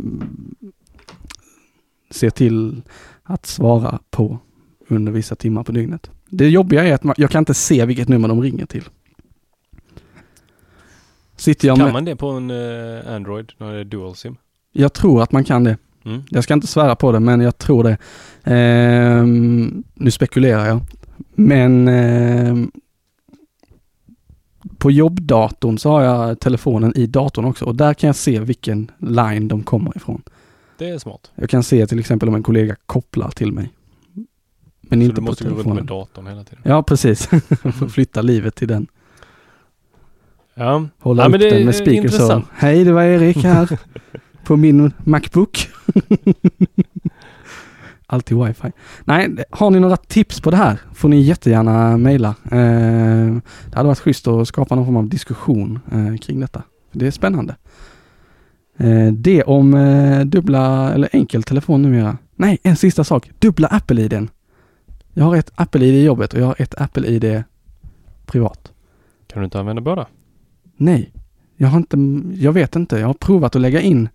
[2.10, 2.82] ser till
[3.24, 4.40] att svara på
[4.88, 6.12] under vissa timmar på dygnet.
[6.30, 8.84] Det jobbiga är att man, jag kan inte se vilket nummer de ringer till.
[11.36, 14.38] Sitter jag Kan med, man det på en eh, Android när det är dual sim?
[14.78, 15.78] jag tror att man kan det.
[16.06, 16.22] Mm.
[16.30, 17.98] Jag ska inte svära på det, men jag tror det.
[18.44, 20.80] Ehm, nu spekulerar jag.
[21.36, 22.72] Men ehm,
[24.78, 28.92] på jobbdatorn så har jag telefonen i datorn också och där kan jag se vilken
[28.98, 30.22] line de kommer ifrån.
[30.78, 31.32] Det är smart.
[31.36, 33.70] Jag kan se till exempel om en kollega kopplar till mig.
[34.82, 35.76] Men Så inte du på måste gå runt telefonen.
[35.76, 36.62] med datorn hela tiden.
[36.64, 37.26] Ja, precis.
[37.80, 38.88] Får flytta livet till den.
[40.54, 42.42] Ja, Hålla Ja, upp den med speaker så.
[42.54, 43.80] Hej, det var Erik här
[44.44, 45.68] på min Macbook.
[48.10, 48.72] Alltid wifi.
[49.06, 52.36] Nej, har ni några tips på det här får ni jättegärna mejla.
[52.52, 56.64] Eh, det hade varit schysst att skapa någon form av diskussion eh, kring detta.
[56.92, 57.56] Det är spännande.
[58.78, 62.18] Eh, det om eh, dubbla eller enkel telefon numera.
[62.36, 63.32] Nej, en sista sak.
[63.40, 64.30] Dubbla Apple-iden.
[65.14, 67.44] Jag har ett Apple-id i jobbet och jag har ett Apple-id
[68.26, 68.72] privat.
[69.28, 70.08] kan du inte använda båda?
[70.78, 71.12] Nej,
[71.56, 71.98] jag har inte,
[72.44, 73.00] jag vet inte.
[73.00, 74.10] Jag har provat att lägga in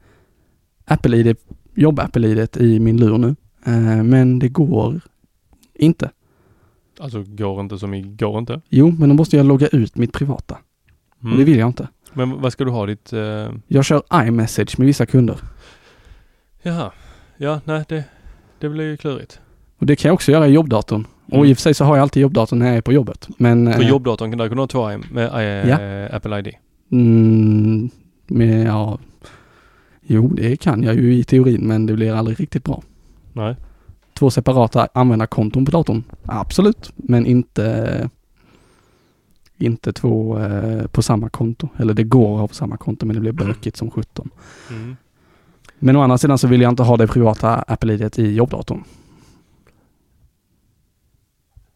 [0.85, 1.37] Apple-id,
[1.75, 3.37] jobb-Apple-idet i min lur nu.
[3.67, 5.01] Eh, men det går
[5.75, 6.11] inte.
[7.01, 8.61] Alltså går inte som i går inte.
[8.69, 10.59] Jo, men då måste jag logga ut mitt privata.
[11.23, 11.33] Mm.
[11.33, 11.89] Och det vill jag inte.
[12.13, 13.13] Men vad ska du ha ditt...
[13.13, 15.37] eh, Jag kör iMessage med vissa kunder.
[16.63, 16.91] Jaha.
[17.37, 18.05] Ja, nej det,
[18.59, 19.41] det blir ju klurigt.
[19.79, 21.07] Och det kan jag också göra i jobbdatorn.
[21.27, 21.47] Och Mm.
[21.47, 23.29] i och för sig så har jag alltid jobbdatorn när jag är på jobbet.
[23.39, 23.73] Men...
[23.73, 26.17] På eh, jobbdatorn kan du kunna ha två med Ja.
[26.17, 26.49] Apple ID.
[26.93, 27.91] Mm,
[28.27, 28.99] med, ja...
[30.03, 32.83] Jo, det kan jag ju i teorin, men det blir aldrig riktigt bra.
[33.33, 33.57] Nej.
[34.15, 36.05] Två separata användarkonton på datorn?
[36.27, 38.11] Absolut, men inte
[39.59, 41.69] inte två eh, på samma konto.
[41.79, 44.31] Eller det går att ha på samma konto men det blir bökigt som 17.
[44.71, 44.97] Mm.
[45.79, 48.85] Men å andra sidan så vill jag inte ha det privata Apple-idet i jobbdatorn.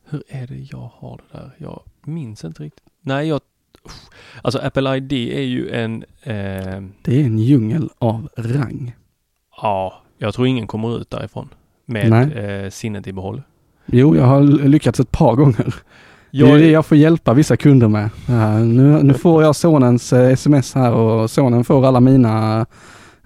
[0.09, 1.51] Hur är det jag har det där?
[1.59, 2.85] Jag minns inte riktigt.
[3.01, 3.41] Nej, jag...
[4.43, 6.03] Alltså Apple ID är ju en...
[6.23, 8.95] Eh, Det är en djungel av rang.
[9.63, 11.49] ja, jag tror ingen kommer ut därifrån
[11.87, 13.43] med eh, sinnet i behåll.
[13.87, 15.75] Jo, jag har lyckats ett par gånger.
[16.31, 18.11] Jag, Det är det jag får hjälpa vissa kunder med.
[18.29, 22.67] Ja, nu, nu får jag sonens eh, sms här och sonen får alla mina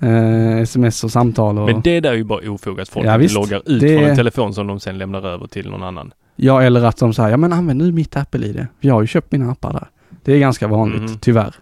[0.01, 1.59] eh, sms och samtal.
[1.59, 2.89] Och, Men det där är ju bara ofogat.
[2.89, 3.35] Folk Ja, visst.
[3.35, 6.13] loggar ut Det- från en telefon som de sen lämnar över till någon annan.
[6.37, 8.67] Ja, eller att de säger, ja men använd nu mitt Apple-id.
[8.81, 9.89] Jag har ju köpt mina appar där.
[10.25, 11.19] Det är ganska vanligt, Mhm.
[11.21, 11.55] tyvärr.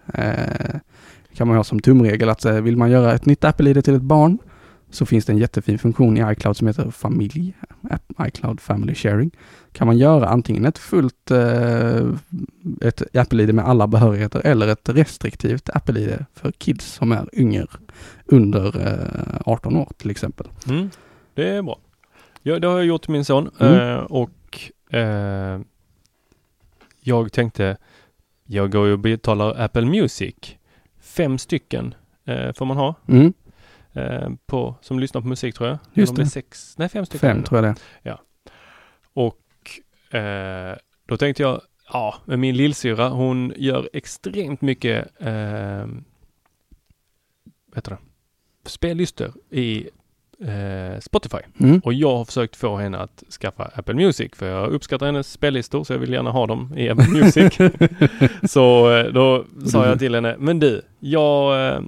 [1.35, 4.37] Kan man ha som tumregel att vill man göra ett nytt Apple-id till ett barn
[4.91, 7.53] så finns det en jättefin funktion i iCloud som heter familj,
[8.27, 9.31] iCloud Family Sharing.
[9.71, 12.07] Kan man göra antingen ett fullt eh,
[12.81, 17.65] ett Apple-id med alla behörigheter eller ett restriktivt Apple-id för kids som är yngre,
[18.25, 20.47] under eh, 18 år till exempel.
[20.69, 20.89] Mm.
[21.33, 21.79] Det är bra.
[22.43, 23.73] Ja, det har jag gjort till min son Mm.
[23.89, 24.59] eh, och
[24.97, 25.59] eh,
[27.01, 27.77] jag tänkte,
[28.45, 30.35] jag går och betalar Apple Music.
[31.01, 31.93] Fem stycken
[32.25, 33.33] eh, får man ha Mm,
[33.99, 35.77] eh, på, som lyssnar på musik tror jag.
[35.93, 36.23] Just det.
[36.23, 36.29] det.
[36.29, 37.29] Sex, nej fem stycken.
[37.29, 38.17] fem tror jag det är.
[39.13, 41.61] Och eh, då tänkte jag
[41.93, 45.87] ja, men min lillsyra hon gör extremt mycket eh,
[47.75, 47.97] heter det?
[48.65, 49.89] spellistor i
[50.39, 51.37] eh, Spotify.
[51.59, 51.81] Mm.
[51.83, 55.83] Och jag har försökt få henne att skaffa Apple Music för jag uppskattar hennes spellistor
[55.83, 57.57] så jag vill gärna ha dem i Apple Music.
[58.51, 61.81] så eh, då sa jag till henne, men du, jag eh,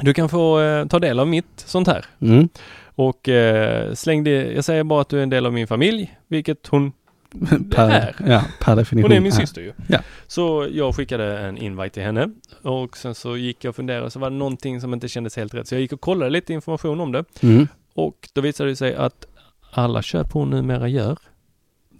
[0.00, 2.04] du kan få eh, ta del av mitt sånt här.
[2.20, 2.48] Mm.
[2.96, 6.16] Och eh, släng det, jag säger bara att du är en del av min familj,
[6.28, 6.92] vilket hon,
[7.70, 8.14] per, är.
[8.26, 9.10] ja, per definition.
[9.10, 9.36] hon är min är.
[9.36, 9.72] syster ju.
[9.88, 9.98] Ja.
[10.26, 12.30] Så jag skickade en invite till henne
[12.62, 15.54] och sen så gick jag och funderade så var det någonting som inte kändes helt
[15.54, 15.68] rätt.
[15.68, 17.68] Så jag gick och kollade lite information om det Mm.
[17.94, 19.26] och då visade det sig att
[19.70, 21.18] alla köp hon numera gör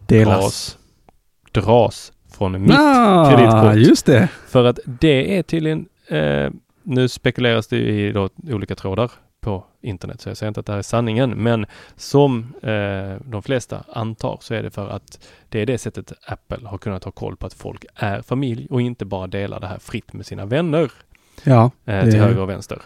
[0.06, 0.38] Delas.
[1.52, 3.88] dras, dras från mitt ah, kreditkort.
[3.88, 4.28] just det.
[4.48, 6.50] För att det är tydligen, eh,
[6.84, 10.72] nu spekuleras det i då olika trådar på internet, så jag säger inte att det
[10.72, 11.66] här är sanningen, men
[11.96, 16.68] som eh, de flesta antar så är det för att det är det sättet Apple
[16.68, 19.78] har kunnat ha koll på att folk är familj och inte bara delar det här
[19.78, 20.90] fritt med sina vänner
[21.42, 22.82] Ja, eh, till höger och vänster.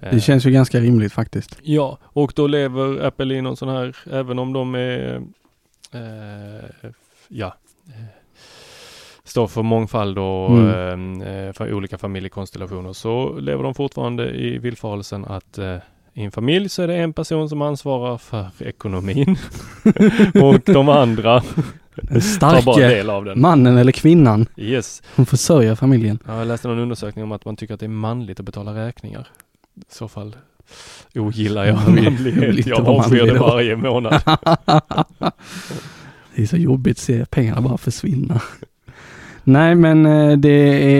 [0.00, 1.58] Eh, det känns ju ganska rimligt faktiskt.
[1.62, 5.22] Ja, och då lever Apple i någon sån här, även om de är,
[5.92, 6.90] eh,
[7.28, 8.21] ja, eh,
[9.32, 11.22] står för mångfald och Mm.
[11.22, 15.76] eh, för olika familjekonstellationer så lever de fortfarande i villfarelsen att eh,
[16.14, 19.36] i en familj så är det en person som ansvarar för ekonomin
[20.42, 21.42] och de andra
[21.94, 23.04] Den starke
[23.36, 25.02] mannen eller kvinnan Yes.
[25.14, 26.18] som försörjer familjen.
[26.26, 28.86] Ja, jag läste någon undersökning om att man tycker att det är manligt att betala
[28.86, 29.26] räkningar.
[29.76, 30.36] I så fall
[31.14, 32.66] ogillar jag manlighet.
[32.66, 34.22] Jag avskyr det varje månad.
[36.34, 38.40] Det är så jobbigt att se pengarna bara försvinna.
[39.44, 40.48] Nej, men eh, det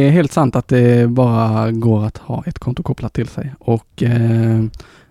[0.07, 4.03] är helt sant att det bara går att ha ett konto kopplat till sig och
[4.03, 4.65] eh,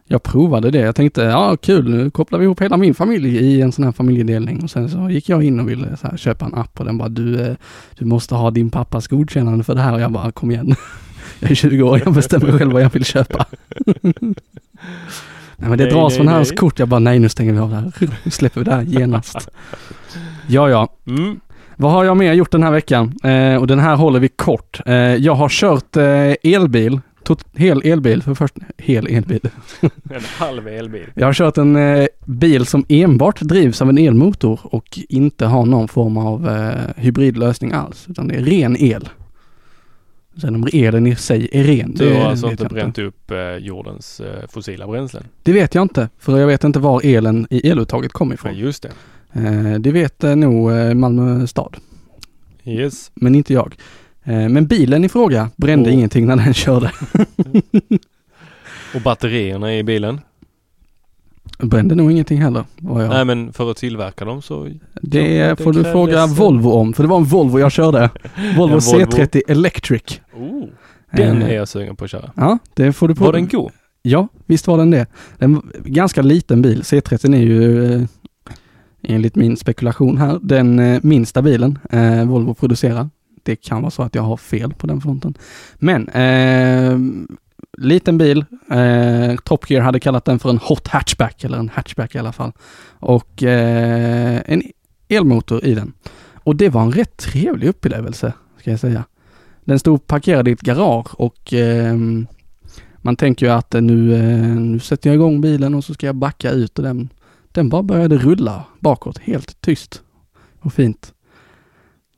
[0.07, 0.79] jag provade det.
[0.79, 3.91] Jag tänkte, ja kul, nu kopplar vi ihop hela min familj i en sån här
[3.91, 6.97] familjedelning och sen så gick jag in och ville här, köpa en app och den
[6.97, 7.55] bara, du, eh,
[7.97, 10.75] du måste ha din pappas godkännande för det här och jag bara, kom igen.
[11.39, 13.45] Jag är 20 år, jag bestämmer själv vad jag vill köpa.
[15.61, 17.59] Nej men det Nej, dras nej, från hans kort, jag bara, nej nu stänger vi
[17.59, 17.91] av det här.
[18.23, 19.49] Nu släpper vi det här genast.
[20.47, 20.93] Ja, ja.
[21.07, 21.39] Mm.
[21.77, 23.13] Vad har jag mer gjort den här veckan?
[23.23, 24.79] Eh, och den här håller vi kort.
[24.85, 29.39] Eh, jag har kört eh, elbil, tot- hel elbil för först, hel elbil.
[30.09, 31.05] En halv elbil.
[31.15, 35.65] Jag har kört en eh, bil som enbart drivs av en elmotor och inte har
[35.65, 39.09] någon form av eh, hybridlösning alls, utan det är ren el.
[40.41, 43.37] Sen om elen i sig är ren, Du det har alltså inte bränt upp eh,
[43.59, 45.23] jordens fossila bränslen?
[45.43, 48.55] Det vet jag inte, för jag vet inte var elen i eluttaget kommer Ja, ifrån.
[48.57, 48.89] just det.
[49.33, 51.77] Eh, det vet eh, nog eh, Malmö stad.
[52.65, 53.11] Yes.
[53.15, 53.75] men inte jag.
[54.23, 56.91] Men bilen i fråga brände Och- ingenting när den körde.
[58.95, 60.19] Och batterierna i bilen?
[61.59, 62.65] Brände nog ingenting heller.
[62.77, 63.09] Jag.
[63.09, 64.69] Nej men för att tillverka dem så...
[65.01, 68.09] det får du fråga Volvo om, för det var en Volvo jag körde.
[68.57, 68.79] Volvo En Volvo.
[68.79, 70.21] C30 Electric.
[70.33, 70.63] Oh,
[71.11, 72.31] den är jag sugen på att köra.
[72.35, 73.23] Ja, det får du på.
[73.23, 73.71] Var den god?
[74.01, 75.05] Ja, visst var den det.
[75.37, 76.81] Den ganska liten bil.
[76.81, 78.07] C30 är ju
[79.03, 83.09] enligt min spekulation här den eh, minsta bilen eh, Volvo producerar.
[83.43, 85.33] Det kan vara så att jag har fel på den fronten.
[85.75, 86.97] Men eh,
[87.77, 88.45] liten bil.
[88.71, 92.31] Eh, Top Gear hade kallat den för en hot hatchback eller en hatchback i alla
[92.31, 92.51] fall.
[92.99, 94.63] Och eh, en
[95.09, 95.93] elmotor i den.
[96.43, 99.03] Och det var en rätt trevlig upplevelse ska jag säga.
[99.65, 101.95] Den stod parkerad i ett garage och eh,
[103.01, 106.05] man tänker ju att eh, nu, eh, nu sätter jag igång bilen och så ska
[106.05, 107.09] jag backa ut och den,
[107.51, 110.01] den bara började rulla bakåt helt tyst
[110.59, 111.13] och fint.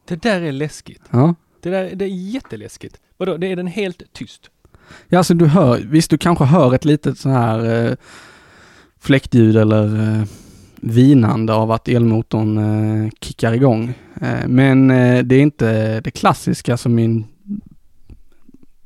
[0.05, 1.01] Det där är läskigt.
[1.11, 2.99] Ja, Det där det är jätteläskigt.
[3.17, 4.49] Vadå, det är den helt tyst?
[5.07, 7.95] ja alltså du hör, visst du kanske hör ett litet så här eh,
[8.99, 10.23] fläktljud eller eh,
[10.75, 13.93] vinande av att elmotorn eh, kickar igång.
[14.21, 17.25] Eh, men eh, det är inte det klassiska som min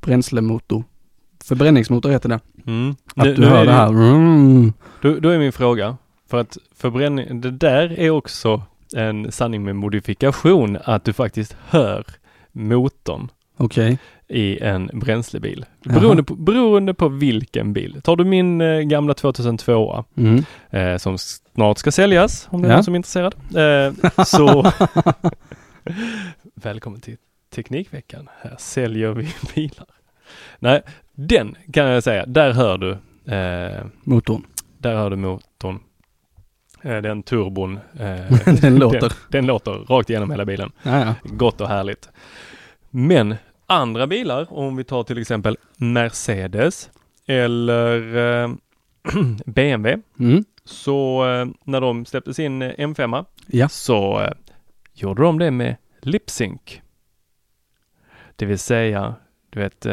[0.02, 0.84] bränslemotor,
[1.44, 2.40] förbränningsmotor heter det.
[2.68, 2.96] Mm.
[3.16, 3.88] Att du är hör det här.
[3.90, 4.74] Mm.
[5.02, 5.98] Då, då är min fråga,
[6.28, 8.62] för att förbränning, det där är också
[8.96, 12.06] en sanning med modifikation, att du faktiskt hör
[12.52, 13.98] motorn Okej.
[14.28, 15.66] i en bränslebil.
[15.84, 18.02] Beroende på, beroende på vilken bil.
[18.04, 20.44] Tar du min eh, gamla 2002 Mm.
[20.70, 22.76] eh, som snart ska säljas, om det är Ja.
[22.76, 24.72] någon som är intresserad, eh, så
[26.56, 27.18] välkommen till
[27.50, 28.30] Teknikveckan.
[28.42, 29.88] Här säljer vi bilar.
[30.60, 30.82] Nej,
[31.14, 32.92] den kan jag säga, där hör du
[33.34, 34.44] eh, Motorn.
[34.78, 35.80] där hör du motorn.
[36.88, 37.80] Eh, Den turbon.
[38.00, 39.00] eh, Den låter.
[39.00, 40.72] Den, den låter rakt igenom hela bilen.
[40.84, 41.14] Ja, ja.
[41.24, 42.10] Gott och härligt.
[42.90, 46.90] Men andra bilar, om vi tar till exempel Mercedes
[47.26, 48.50] eller eh,
[49.46, 50.46] BMW, Mm.
[50.66, 53.70] så eh, när de släppte sin eh, M5 Ja.
[53.70, 54.32] så eh,
[54.94, 56.82] gjorde de det med lip sync.
[58.36, 59.16] Det vill säga,
[59.50, 59.86] du vet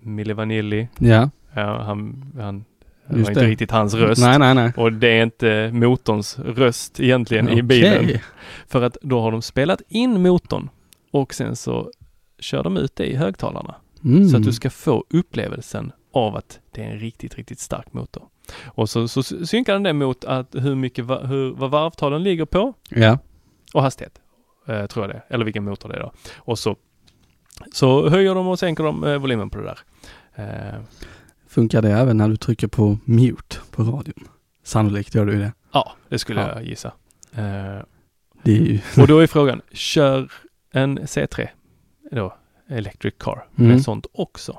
[0.00, 2.64] Milli Vanilli, Ja, ja, han, han
[3.10, 3.46] det var inte det.
[3.46, 4.22] riktigt hans röst.
[4.22, 4.72] nej, nej, nej.
[4.76, 8.18] Och det är inte motorns röst egentligen i bilen.
[8.66, 10.68] För att då har de spelat in motorn
[11.10, 11.92] och sen så
[12.38, 13.74] kör de ut det i högtalarna.
[14.04, 14.28] Mm.
[14.28, 18.22] Så att du ska få upplevelsen av att det är en riktigt, riktigt stark motor.
[18.64, 22.74] Och så, så synkar den det mot att hur mycket, hur, vad varvtalen ligger på
[22.88, 23.18] Ja,
[23.74, 24.20] och hastighet.
[24.66, 26.12] Eh, tror jag det Eller vilken motor det är då.
[26.36, 26.76] Och så,
[27.72, 29.78] så höjer de och sänker de eh, volymen på det där.
[30.34, 30.80] Eh,
[31.58, 34.28] funkar det även när du trycker på mute på radion?
[34.64, 35.52] Sannolikt gör du det.
[35.72, 36.48] ja, det skulle Ja.
[36.54, 36.88] jag gissa.
[37.32, 37.82] Eh,
[38.42, 38.80] Det är ju...
[39.02, 40.32] och då är frågan, kör
[40.72, 41.48] en C3
[42.12, 42.34] då,
[42.68, 43.70] Electric Car, Mm.
[43.70, 44.58] med sånt också?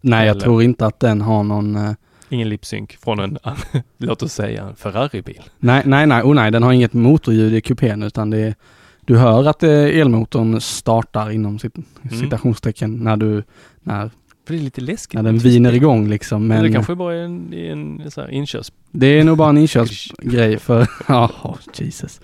[0.00, 1.76] Nej, jag Eller- tror inte att den har någon...
[1.76, 1.92] eh,
[2.28, 3.38] Ingen lipsync från en,
[3.98, 5.42] låt oss säga en Ferrari-bil.
[5.58, 8.54] Nej, nej, nej, oh, nej, den har inget motorljud i kupén utan det är,
[9.00, 12.20] du hör att eh, elmotorn startar inom cit- Mm.
[12.20, 13.42] citationstecken när du,
[13.80, 14.10] när,
[14.46, 15.14] För det är lite läskigt.
[15.14, 16.46] när den viner igång liksom.
[16.46, 18.72] Men det kanske bara är en, en så här inkörs...
[18.90, 22.20] det är nog bara en inköpsgrej för, ja, oh, Jesus.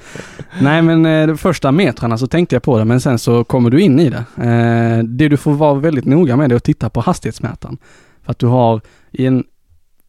[0.61, 3.71] Nej men eh, de första metrarna så tänkte jag på det men sen så kommer
[3.71, 4.25] du in i det.
[4.45, 7.79] Eh, det du får vara väldigt noga med är att titta på hastighetsmätaren.
[8.25, 8.81] För att du har
[9.13, 9.45] i en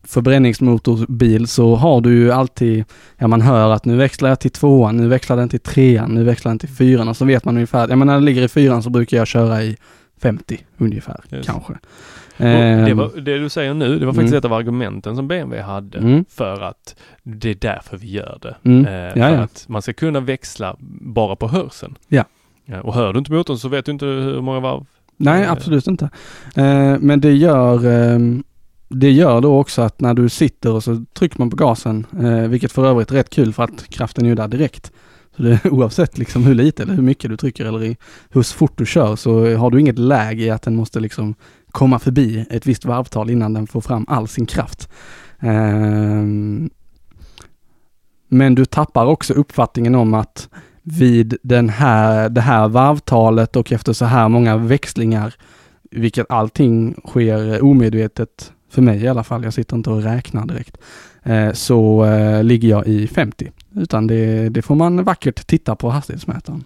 [0.03, 2.85] förbränningsmotorbil så har du ju alltid,
[3.17, 6.23] ja man hör att nu växlar jag till tvåan, nu växlar den till trean, nu
[6.23, 8.47] växlar den till fyran och så vet man ungefär, ja men när det ligger i
[8.47, 9.77] fyran så brukar jag köra i
[10.21, 11.49] 50 ungefär, Just.
[11.49, 11.73] kanske.
[12.37, 14.37] Det, Ehm, var, det du säger nu, det var faktiskt Mm.
[14.37, 16.25] ett av argumenten som BMW hade Mm.
[16.29, 18.55] för att det är därför vi gör det.
[18.63, 18.85] Mm.
[18.85, 21.97] Eh, för att man ska kunna växla bara på hörseln.
[22.07, 22.23] Ja.
[22.65, 22.81] ja.
[22.81, 24.85] Och hör du inte motorn så vet du inte hur många varv.
[25.17, 25.51] Nej, Eh.
[25.51, 26.09] absolut inte.
[26.55, 28.43] Eh, men det gör, ehm,
[28.89, 32.05] det gör då också att när du sitter och så trycker man på gasen,
[32.49, 34.91] vilket för övrigt är rätt kul för att kraften är ju där direkt.
[35.39, 37.97] Så det, oavsett liksom hur lite eller hur mycket du trycker eller i,
[38.29, 41.35] hur fort du kör så har du inget läge i att den måste liksom
[41.71, 44.89] komma förbi ett visst varvtal innan den får fram all sin kraft.
[45.39, 46.69] Ehm,
[48.27, 50.49] men du tappar också uppfattningen om att
[50.83, 55.33] vid den här, det här varvtalet och efter så här många växlingar,
[55.91, 60.77] vilket allting sker omedvetet för mig i alla fall, jag sitter inte och räknar direkt,
[61.53, 63.51] så eh, ligger jag i 50.
[63.75, 66.63] Utan det, det får man vackert titta på hastighetsmätaren.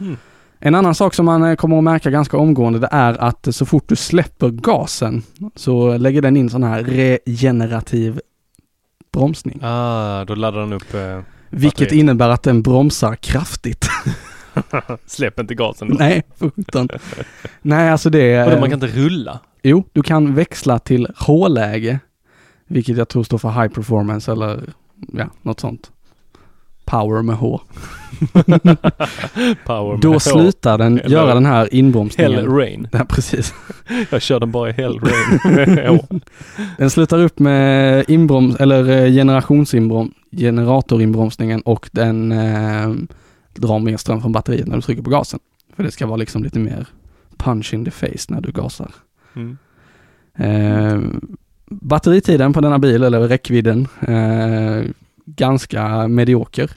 [0.00, 0.16] Mm.
[0.62, 3.66] En annan sak som man eh, kommer att märka ganska omgående det är att så
[3.66, 5.22] fort du släpper gasen
[5.56, 8.20] så lägger den in sån här regenerativ
[9.12, 9.60] bromsning.
[9.62, 10.94] Ah, då laddar den upp.
[10.94, 13.88] Eh, Vilket innebär att den bromsar kraftigt.
[15.06, 15.96] släpp inte gasen då.
[15.98, 16.88] Nej, sjutton.
[17.62, 18.60] Nej, alltså det är...
[18.60, 19.40] Man kan inte rulla?
[19.62, 21.98] Jo, du kan växla till H-läge,
[22.70, 24.60] vilket jag tror står för high performance eller
[25.12, 25.90] ja, något sånt.
[26.84, 27.60] Power med H.
[29.64, 30.20] Power med Då H.
[30.20, 32.32] slutar den Eller- göra den här inbromsningen.
[32.32, 32.88] Hell rain.
[32.92, 33.54] Ja, precis.
[34.10, 36.20] Jag kör den bara i hell rain med H.
[36.78, 42.92] Den slutar upp med inbroms eller eh, generationsinbrom generatorinbromsningen och den eh,
[43.54, 45.40] drar mer ström från batteriet när du trycker på gasen.
[45.76, 46.86] För det ska vara liksom lite mer
[47.36, 48.90] punch in the face när du gasar.
[49.36, 49.58] Mm.
[50.34, 51.00] Eh,
[51.70, 54.90] batteritiden på denna bil, eller räckvidden, eh,
[55.26, 56.70] ganska medioker.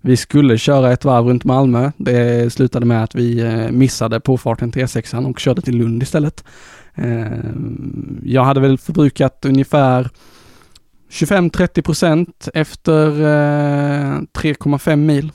[0.00, 1.90] Vi skulle köra ett varv runt Malmö.
[1.96, 6.44] Det slutade med att vi eh, missade påfarten till E6 och körde till Lund istället.
[6.94, 7.38] Eh,
[8.22, 10.10] jag hade väl förbrukat ungefär
[11.10, 15.32] 25-30 procent efter eh, 3,5 mil.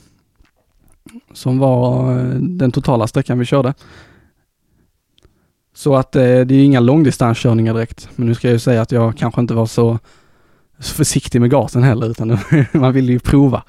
[1.33, 3.73] Som var eh, den totala sträckan vi körde.
[5.79, 8.09] Så att eh, det är inga långdistanskörningar direkt.
[8.15, 9.99] Men nu ska jag ju säga att jag kanske inte var så,
[10.79, 12.37] försiktig med gasen heller utan
[12.73, 13.63] man vill ju prova.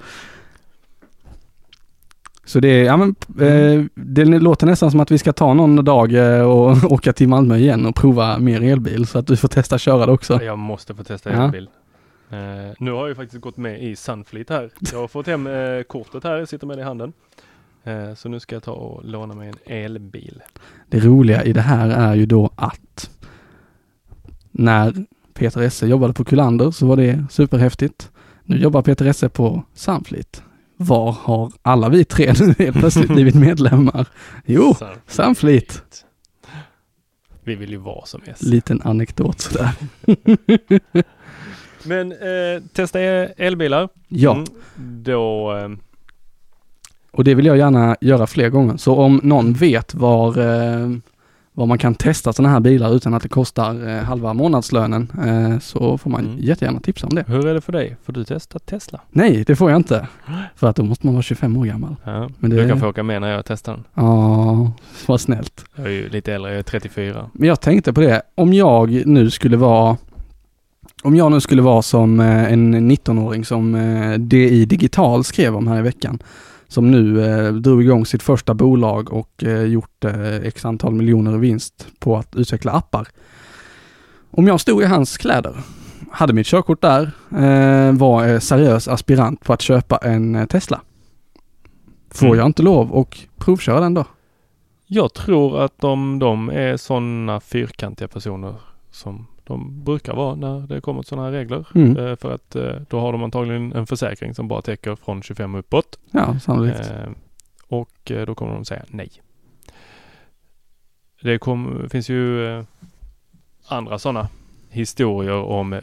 [2.44, 5.84] Så det, är, ja, men, eh, det låter nästan som att vi ska ta någon
[5.84, 9.48] dag eh, och åka till Malmö igen och prova mer elbil så att du får
[9.48, 10.42] testa köra det också.
[10.42, 11.44] Jag måste få testa Ja.
[11.44, 11.68] elbil.
[12.30, 12.38] Eh,
[12.78, 14.70] nu har jag ju faktiskt gått med i Sunfleet här.
[14.92, 17.12] Jag har fått hem eh, kortet här, jag sitter med det i handen.
[17.84, 20.42] Eh, så nu ska jag ta och låna mig en elbil.
[20.88, 23.10] Det roliga i det här är ju då att
[24.50, 24.94] när
[25.34, 28.10] Peter Esse jobbade på Kullander så var det superhäftigt.
[28.44, 30.42] Nu jobbar Peter Esse på Sunfleet.
[30.76, 34.08] Var har alla vi tre nu helt plötsligt blivit medlemmar?
[34.46, 34.76] Jo,
[35.06, 36.04] Sunfleet.
[37.44, 38.42] Vi vill ju vara som S.
[38.42, 39.70] Liten anekdot sådär.
[41.84, 43.88] Men eh, testa e- elbilar.
[44.08, 44.44] Ja, Mm,
[45.02, 45.68] då, eh,
[47.10, 48.76] och det vill jag gärna göra fler gånger.
[48.76, 50.88] Så om någon vet var, eh,
[51.52, 55.58] var man kan testa sådana här bilar utan att det kostar eh, halva månadslönen eh,
[55.58, 56.36] så får man Mm.
[56.38, 57.24] jättegärna tipsa om det.
[57.28, 57.96] Hur är det för dig?
[58.04, 59.00] Får du testa Tesla?
[59.10, 60.06] Nej, det får jag inte.
[60.56, 61.96] För att då måste man vara 25 år gammal.
[62.04, 63.84] Ja, Men det- Du kan få åka med när jag testar den.
[63.94, 64.72] Ja,
[65.06, 65.64] vad snällt.
[65.76, 67.30] Jag är ju lite äldre, jag är 34.
[67.32, 69.96] Men jag tänkte på det, om jag nu skulle vara
[71.02, 73.72] om jag nu skulle vara som en 19-åring som
[74.18, 76.18] DI Digital skrev om här i veckan,
[76.70, 81.34] som nu eh, drog igång sitt första bolag och eh, gjort eh, x antal miljoner
[81.34, 83.08] i vinst på att utveckla appar.
[84.30, 85.54] Om jag stod i hans kläder,
[86.10, 90.80] hade mitt körkort där, eh, var eh, seriös aspirant på att köpa en eh, Tesla.
[92.10, 92.38] Får Mm.
[92.38, 94.04] jag inte lov och provköra den då?
[94.86, 98.54] Jag tror att de, de är sådana fyrkantiga personer
[98.90, 101.66] som de brukar vara när det kommer sådana här regler.
[101.74, 101.96] Mm.
[101.96, 105.54] Eh, för att eh, då har de antagligen en försäkring som bara täcker från 25
[105.54, 105.98] uppåt.
[106.10, 106.90] Ja, sannolikt.
[106.90, 107.10] Eh,
[107.68, 109.10] och då kommer de säga nej.
[111.22, 112.64] Det kom, finns ju
[113.66, 114.28] andra sådana
[114.70, 115.80] historier om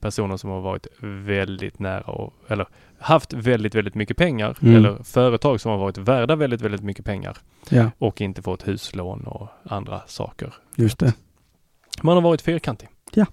[0.00, 2.66] personer som har varit väldigt nära och, eller
[2.98, 4.76] haft väldigt, väldigt mycket pengar Mm.
[4.76, 7.36] eller företag som har varit värda väldigt, väldigt mycket pengar
[7.70, 10.54] Ja, och inte fått huslån och andra saker.
[10.76, 11.12] just det.
[12.02, 12.88] Man har varit fyrkantig.
[13.14, 13.26] Ja.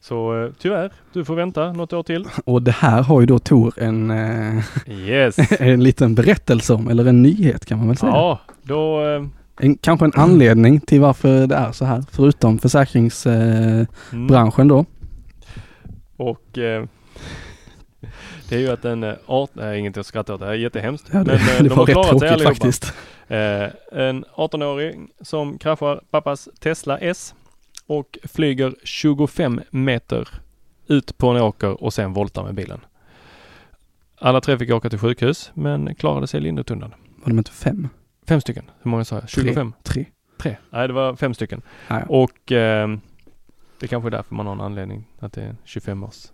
[0.00, 2.26] Så eh, tyvärr, du får vänta något år till.
[2.44, 5.36] Och det här har ju då Tor en, eh, Yes!
[5.60, 8.12] en liten berättelse om, eller en nyhet kan man väl säga.
[8.12, 9.24] ja, då eh,
[9.56, 14.68] En, kanske en anledning till varför det är så här, förutom försäkringsbranschen mm.
[14.68, 14.84] då.
[16.16, 16.84] Och eh,
[18.48, 21.08] det är ju att en art, nej inget att skratta åt, det här är jättehemskt.
[21.12, 22.54] Ja, det, Men det de var har klarat sig allihopa.
[22.54, 22.92] faktiskt.
[23.28, 27.34] Eh, en 18-åring som kraschar pappas Tesla S
[27.86, 30.28] och flyger 25 meter
[30.86, 32.80] ut på en åker och sen voltar med bilen.
[34.18, 36.94] Alla tre fick åka till sjukhus men klarade sig lindrigt undan.
[37.16, 37.88] Var de inte fem?
[38.28, 38.64] Fem stycken.
[38.82, 39.28] Hur många sa jag?
[39.28, 39.72] 25?
[39.82, 40.04] Tre?
[40.38, 40.56] Tre.
[40.70, 41.62] Nej, det var fem stycken.
[41.88, 42.06] Ja, ja.
[42.08, 42.88] Och eh,
[43.80, 46.24] det kanske är därför man har en anledning att det är 25 års.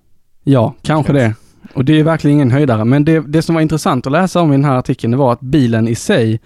[0.45, 1.35] ja, kanske det.
[1.75, 2.85] Och det är verkligen ingen höjdare.
[2.85, 5.33] Men det, det som var intressant att läsa om i den här artikeln, det var
[5.33, 6.41] att bilen i sig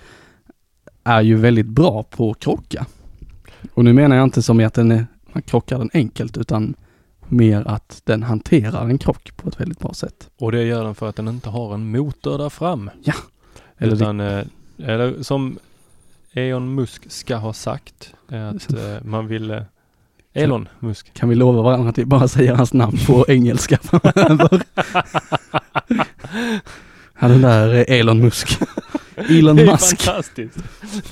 [1.04, 2.86] är ju väldigt bra på att krocka.
[3.74, 6.74] Och nu menar jag inte som i att den är, man krockar den enkelt, utan
[7.28, 10.30] mer att den hanterar en krock på ett väldigt bra sätt.
[10.38, 12.90] Och det gör den för att den inte har en motor där fram.
[13.78, 14.44] Eller det- Utan, eh,
[14.84, 15.58] eller som
[16.32, 19.62] Elon Musk ska ha sagt, att eh, man vill eh,
[20.32, 21.14] Elon Musk.
[21.14, 24.62] Kan vi lova varandra att vi bara säger hans namn på engelska framöver?
[27.18, 28.58] Han den där Elon Musk.
[29.16, 30.00] Elon Det är Musk.
[30.02, 30.56] fantastiskt.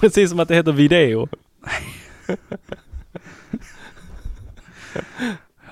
[0.01, 1.29] Precis som att det heter video.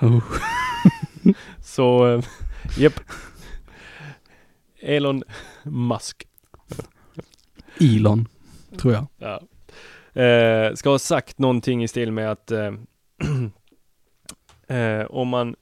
[0.01, 0.23] Oh.
[1.61, 2.23] Så, eh,
[2.77, 2.99] japp.
[4.79, 5.23] Elon
[5.63, 6.27] Musk.
[7.79, 8.27] Elon,
[8.77, 9.07] tror jag.
[9.17, 9.41] Ja.
[10.21, 12.71] Eh, ska ha sagt någonting i stil med att eh,
[14.77, 15.55] eh, om man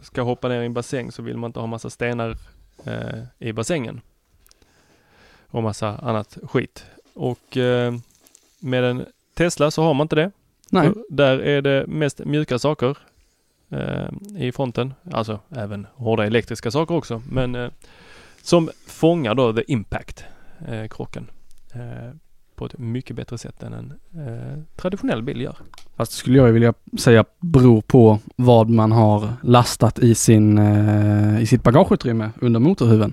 [0.00, 2.36] ska hoppa ner i en bassäng så vill man inte ha massa stenar
[2.84, 4.00] eh, i bassängen.
[5.46, 6.86] Och massa annat skit.
[7.14, 7.94] Och eh,
[8.58, 9.06] med en
[9.38, 10.30] Tesla så har man inte det.
[10.70, 12.98] Nej, Där är det mest mjuka saker
[13.70, 14.08] eh,
[14.38, 14.94] i fronten.
[15.12, 17.22] Alltså även hårda elektriska saker också.
[17.30, 17.68] Men eh,
[18.42, 20.24] som fångar då the impact,
[20.68, 21.30] eh, krocken.
[21.74, 22.14] Eh,
[22.54, 23.92] på ett mycket bättre sätt än en
[24.26, 25.56] eh, traditionell bil gör.
[25.96, 31.46] fast skulle jag vilja säga beror på vad man har lastat i sin, eh, i
[31.46, 33.12] sitt bagageutrymme under motorhuven.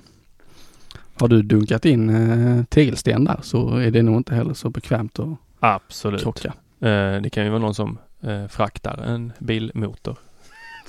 [1.20, 5.38] Har du dunkat in tegelsten där så är det nog inte heller så bekvämt att
[5.74, 6.22] Absolut.
[6.22, 6.54] krocka.
[6.80, 10.18] Eh, det kan ju vara någon som eh, fraktar en bilmotor.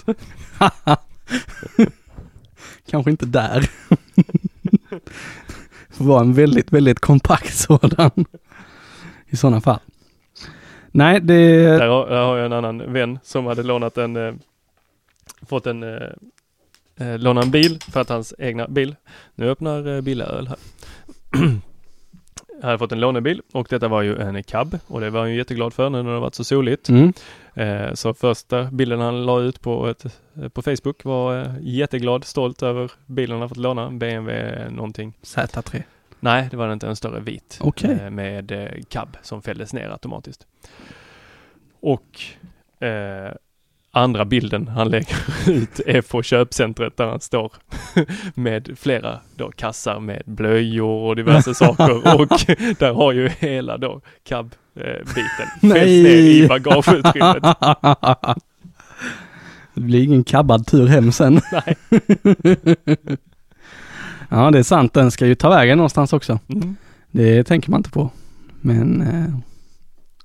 [2.90, 3.70] Kanske inte där.
[5.90, 8.24] Får vara en väldigt, väldigt kompakt sådan.
[9.26, 9.80] I sådana fall.
[10.90, 11.62] Nej, det...
[11.62, 14.34] Där har, där har jag en annan vän som hade lånat en, eh,
[15.48, 16.08] fått en, eh,
[16.96, 18.96] eh, låna en bil för att hans egna bil,
[19.34, 20.58] nu öppnar eh, Billa öl här.
[22.62, 25.36] Hade fått en lånebil och detta var ju en cab och det var han ju
[25.36, 26.88] jätteglad för nu när det varit så soligt.
[26.88, 27.12] Mm.
[27.54, 30.04] Eh, så första bilden han la ut på, ett,
[30.42, 35.12] eh, på Facebook var eh, jätteglad, stolt över bilen han fått låna, BMW någonting.
[35.22, 35.82] Z3.
[36.20, 37.58] Nej, det var inte en större vit.
[37.60, 37.98] Okej.
[38.02, 40.46] Eh, med eh, cab som fälldes ner automatiskt.
[41.80, 42.20] Och
[42.86, 43.32] eh,
[43.96, 45.16] andra bilden han lägger
[45.50, 47.52] ut är på köpcentret där han står
[48.34, 52.28] med flera då kassar med blöjor och diverse saker och
[52.78, 57.42] där har ju hela då cab-biten fällts ner i bagageutrymmet.
[59.74, 61.40] det blir ingen kabbad tur hem sen.
[61.52, 61.76] Nej.
[64.28, 64.92] ja, det är sant.
[64.94, 66.38] Den ska ju ta vägen någonstans också.
[66.48, 66.76] Mm.
[67.10, 68.10] Det tänker man inte på.
[68.60, 69.38] Men eh,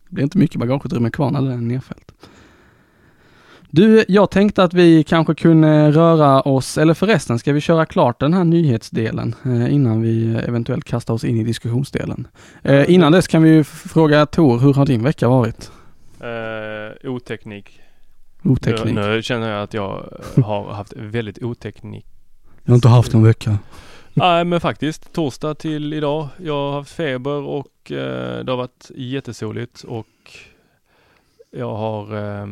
[0.10, 2.12] Det blir inte mycket bagageutrymme kvar när den är nedfällt.
[3.74, 8.20] Du, jag tänkte att vi kanske kunde röra oss, eller förresten ska vi köra klart
[8.20, 12.28] den här nyhetsdelen eh, innan vi eventuellt kastar oss in i diskussionsdelen.
[12.64, 15.72] Eh, innan dess kan vi fråga Tor, hur har din vecka varit?
[16.24, 17.82] Uh, oteknik.
[18.44, 18.96] Oteknik.
[18.96, 22.06] Nu, nu känner jag att jag eh, har haft väldigt oteknik.
[22.64, 23.58] Jag har inte haft en vecka.
[24.14, 26.28] Nej men faktiskt torsdag till idag.
[26.38, 30.08] Jag har haft feber och eh, det har varit jättesoligt och
[31.52, 32.48] jag har eh,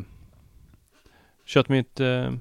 [1.49, 2.31] kört mitt eh,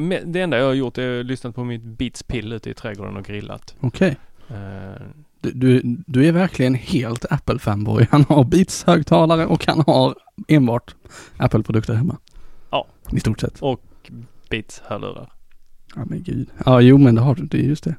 [0.00, 3.16] nej, det enda jag har gjort är lyssnat på mitt Beats pill ute i trädgården
[3.16, 3.74] och grillat.
[3.80, 4.16] Okej.
[4.48, 5.02] Eh,
[5.40, 8.06] Du, du, du är verkligen helt Apple-fanboy.
[8.10, 10.14] Han har Beats-högtalare och han har
[10.48, 10.94] enbart
[11.36, 12.16] Apple-produkter hemma.
[12.70, 12.86] Ja.
[13.12, 13.58] I stort sett.
[13.62, 13.80] och
[14.50, 15.32] Beats hörlurar.
[15.96, 16.48] Ja men gud.
[16.66, 17.94] Ja jo men det har du, det är just det.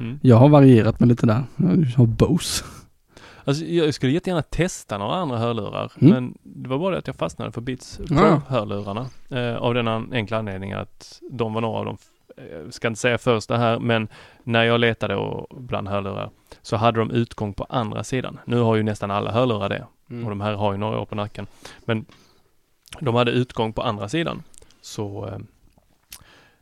[0.00, 0.18] Mm.
[0.22, 1.44] Jag har varierat med lite där.
[1.56, 2.64] Jag har Bose.
[3.50, 6.14] Alltså jag skulle jättegärna testa några andra hörlurar Mm.
[6.14, 8.16] men det var bara det att jag fastnade för Beats Ja.
[8.16, 9.06] Pro-hörlurarna.
[9.30, 11.96] Eh, av den enkla anledningen att de var några av de,
[12.36, 14.08] eh, jag ska inte säga första här, men
[14.44, 16.30] när jag letade och bland hörlurar
[16.62, 18.38] så hade de utgång på andra sidan.
[18.44, 20.24] Nu har ju nästan alla hörlurar det Mm.
[20.24, 21.46] och de här har ju några år på nacken.
[21.84, 22.04] Men
[23.00, 24.42] de hade utgång på andra sidan.
[24.82, 25.38] Så eh,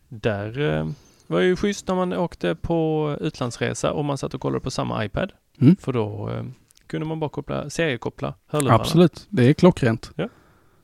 [0.09, 0.89] där eh,
[1.26, 5.05] var ju schysst när man åkte på utlandsresa och man satt och kollade på samma
[5.05, 5.32] iPad.
[5.61, 5.76] Mm.
[5.76, 6.45] För då eh,
[6.89, 8.80] kunde man bara koppla, seriekoppla hörlurarna.
[8.80, 10.11] Absolut, det är klockrent.
[10.16, 10.22] Det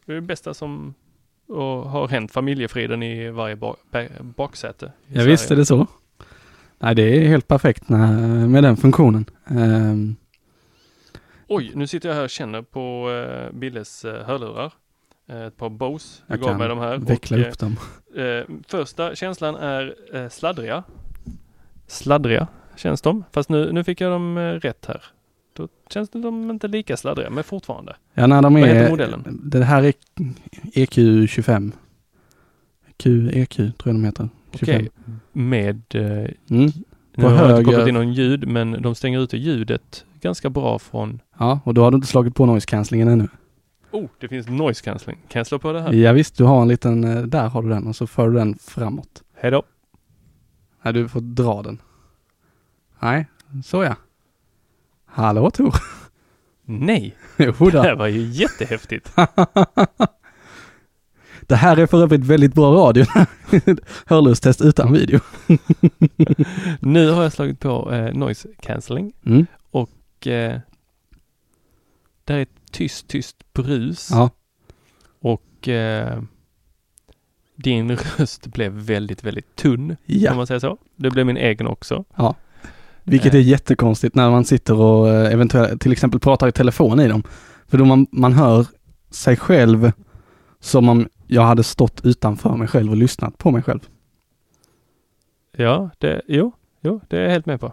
[0.07, 0.95] är det bästa som
[1.49, 4.87] och har hänt familjefriden i varje ba- ba- baksäte.
[4.87, 5.31] i Ja Sverige.
[5.31, 5.87] visst är det så.
[6.79, 9.25] Nej det är helt perfekt med den funktionen.
[9.47, 10.17] Ehm,
[11.49, 14.73] Oj, nu sitter jag här och känner på uh, Billes eh, hörlurar.
[15.29, 16.23] Eh, ett par Bose.
[16.27, 16.97] Du jag gav kan mig de här.
[16.99, 17.77] veckla och, upp dem.
[18.69, 20.83] Första känslan är sladdriga.
[21.87, 22.47] Sladdriga
[22.77, 23.25] känns de.
[23.33, 25.03] Fast nu, nu fick jag dem rätt här.
[25.57, 27.97] Då känns det de inte lika sladdriga, men fortfarande.
[28.15, 29.41] Ja när de Vad heter är, modellen?
[29.45, 29.93] det här är
[30.73, 31.73] EQ25.
[32.97, 34.29] QEQ tror jag de heter.
[34.53, 34.75] 25.
[34.77, 34.91] Okej.
[35.33, 36.71] Med, eh, Mm.
[37.17, 40.79] nu har jag inte kopplat in någon ljud, men de stänger ute ljudet ganska bra
[40.79, 41.21] från...
[41.39, 43.29] Ja, och då har du inte slagit på noise cancellingen ännu.
[43.91, 45.19] Oh, det finns noise cancelling.
[45.29, 45.93] Kan jag slå på det här?
[45.93, 48.35] Ja visst, du har en liten, eh, där har du den och så för du
[48.35, 49.23] den framåt.
[49.35, 49.63] Hej då.
[50.83, 51.79] Nej, du får dra den.
[53.01, 53.27] Nej,
[53.65, 53.97] så ja.
[55.15, 55.75] Hallå Tor.
[56.65, 59.13] Nej, Jo det här var ju jättehäftigt.
[61.47, 63.05] Det här är för övrigt väldigt bra radio.
[64.07, 65.21] Hörlurstest utan video.
[66.81, 69.47] nu har jag slagit på eh, noise cancelling Mm.
[69.71, 70.61] och eh,
[72.25, 74.09] det är ett tyst, tyst brus.
[74.11, 74.31] Ja,
[75.21, 76.23] Och eh,
[77.57, 79.89] din röst blev väldigt, väldigt tunn.
[79.89, 80.35] Kan ja.
[80.35, 80.79] man säga så?
[80.97, 82.05] Det blev min egen också.
[83.05, 87.09] Vilket är jättekonstigt när man sitter och eh, eventuellt till exempel pratar i telefon i
[87.09, 87.23] dem.
[87.67, 88.67] För då man, man hör
[89.11, 89.93] sig själv
[90.61, 93.81] som om jag hade stått utanför mig själv och lyssnat på mig själv.
[95.57, 97.73] Ja, det, jo, jo, det är jag helt med på.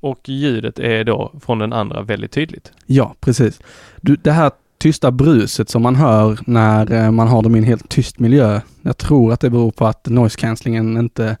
[0.00, 2.72] Och ljudet är då från den andra väldigt tydligt.
[2.86, 3.60] Ja, precis.
[4.00, 7.64] Du, det här tysta bruset som man hör när eh, man har dem i en
[7.64, 8.60] helt tyst miljö.
[8.82, 11.36] Jag tror att det beror på att noise cancellingen inte,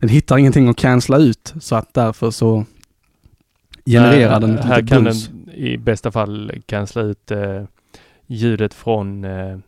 [0.00, 2.64] den hittar ingenting att cancella ut så att därför så
[3.86, 5.28] genererar den ett Här kan brus.
[5.28, 7.62] den i bästa fall cancella ut eh,
[8.26, 9.58] ljudet från eh,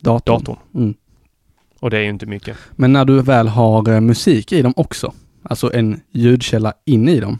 [0.00, 0.38] datorn.
[0.38, 0.56] datorn.
[0.74, 0.94] Mm.
[1.80, 2.56] Och det är ju inte mycket.
[2.72, 7.20] Men när du väl har eh, musik i dem också, alltså en ljudkälla in i
[7.20, 7.38] dem,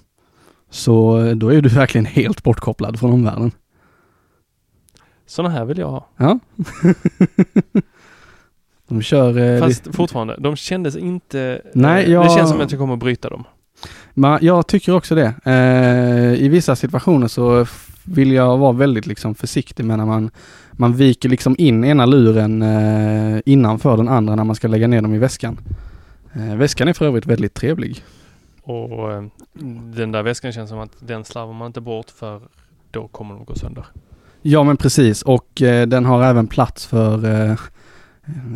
[0.70, 3.50] så eh, då är du verkligen helt bortkopplad från omvärlden.
[5.26, 6.08] Sådana här vill jag ha.
[6.16, 6.38] Ja.
[8.88, 9.38] De kör...
[9.38, 11.62] eh, Fast fortfarande, de kändes inte...
[11.74, 13.44] Nej, eh, jag- Det känns som att jag kommer att bryta dem.
[14.14, 15.34] Men jag tycker också det.
[15.44, 17.66] Eh, I vissa situationer så
[18.04, 20.30] vill jag vara väldigt liksom försiktig med när man,
[20.72, 25.02] man viker liksom in ena luren eh, innanför den andra när man ska lägga ner
[25.02, 25.58] dem i väskan.
[26.56, 28.04] Väskan är för övrigt väldigt trevlig.
[28.62, 29.08] Och
[29.96, 32.40] den där väskan känns som att den slarvar man inte bort för
[32.90, 33.84] då kommer de gå sönder.
[34.42, 37.56] Ja men precis och eh, den har även plats för eh,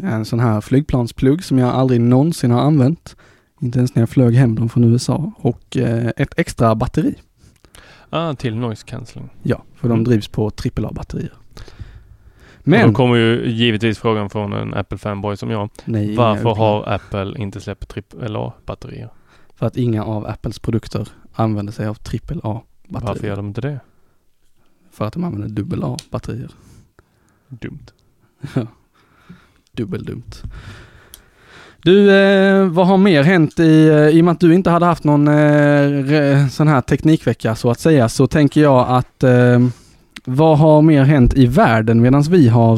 [0.03, 3.17] en sån här flygplansplugg som jag aldrig någonsin har använt.
[3.61, 7.15] Inte ens när jag flög hem dem från USA och eh, ett extra batteri.
[8.11, 9.31] Ah, till noise cancelling.
[9.43, 10.05] Ja, för de Mm.
[10.05, 11.33] drivs på AAA-batterier.
[12.61, 12.89] Men...
[12.89, 15.71] Då kommer ju givetvis frågan från en Apple-fanboy som jag.
[15.85, 19.09] nej, Varför har Apple inte släppt AAA-batterier?
[19.55, 22.63] För att inga av Apples produkter använder sig av AAA-batterier.
[22.89, 23.81] Varför gör de inte det?
[24.91, 26.51] För att de använder AA-batterier.
[27.49, 27.87] Dumt.
[29.77, 30.43] Dubbeldumt.
[31.83, 34.87] Du, eh, vad har mer hänt i, eh, i och med att du inte hade
[34.87, 39.59] haft någon eh, re, sån här teknikvecka så att säga, så tänker jag att eh,
[40.37, 42.73] vad har mer hänt i världen medan vi har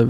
[0.00, 0.08] eh,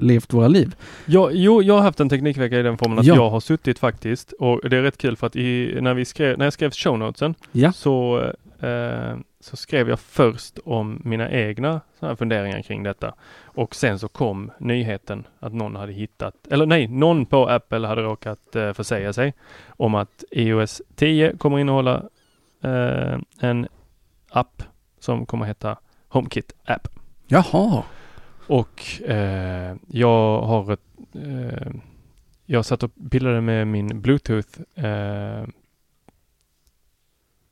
[0.00, 0.74] levt våra liv?
[1.06, 3.14] Ja, jo, jag har haft en teknikvecka i den formen att Ja.
[3.14, 6.38] jag har suttit faktiskt och det är rätt kul för att i, när, vi skrev,
[6.38, 7.72] när jag skrev shownotesen Ja.
[7.72, 8.20] så,
[8.60, 13.14] eh, så skrev jag först om mina egna här funderingar kring detta.
[13.44, 18.02] Och sen så kom nyheten att någon hade hittat, eller nej, någon på Apple hade
[18.02, 19.34] råkat eh, försäga sig
[19.68, 22.02] om att iOS 10 kommer innehålla
[22.64, 23.66] eh, en
[24.30, 24.62] app
[25.00, 25.76] som kommer heta
[26.16, 26.88] HomeKit App.
[27.26, 27.82] Jaha.
[28.46, 30.80] Och eh, jag har ett,
[31.14, 31.72] eh,
[32.46, 35.44] jag satt och pillade med min Bluetooth eh,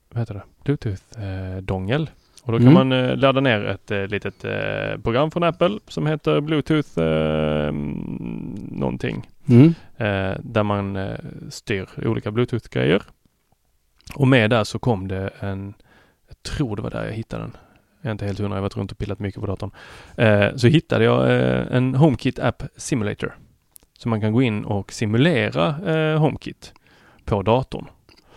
[0.08, 0.42] vad heter det?
[0.64, 2.10] Bluetooth-dongel.
[2.42, 2.74] och då kan Mm.
[2.88, 7.72] man eh, ladda ner ett eh, litet eh, program från Apple som heter Bluetooth eh,
[8.70, 9.28] någonting.
[9.48, 9.74] Mm.
[9.96, 11.18] Eh, där man eh,
[11.50, 13.02] styr olika Bluetooth-grejer.
[14.16, 15.74] Och med där så kom det en,
[16.28, 17.56] jag tror det var där jag hittade den.
[18.04, 19.70] Jag är inte helt hundra, jag har varit runt och pillat mycket på datorn.
[20.16, 23.36] Eh, så hittade jag eh, en HomeKit App Simulator.
[23.98, 26.74] Så man kan gå in och simulera eh, HomeKit
[27.24, 27.86] på datorn.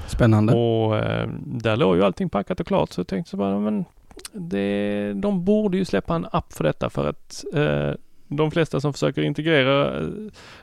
[0.08, 0.54] Spännande.
[0.54, 3.86] Och eh, där låg ju allting packat och klart så jag tänkte så bara, men
[4.32, 7.92] det, de borde ju släppa en app för detta för att eh,
[8.28, 10.08] de flesta som försöker integrera eh,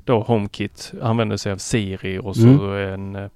[0.05, 3.29] då HomeKit använder sig av Siri och så en eh,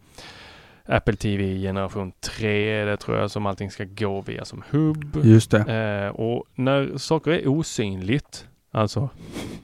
[0.89, 5.20] Apple TV generation 3 är det tror jag som allting ska gå via som hubb.
[5.24, 5.59] Just det.
[5.59, 9.09] Eh, och när saker är osynligt, alltså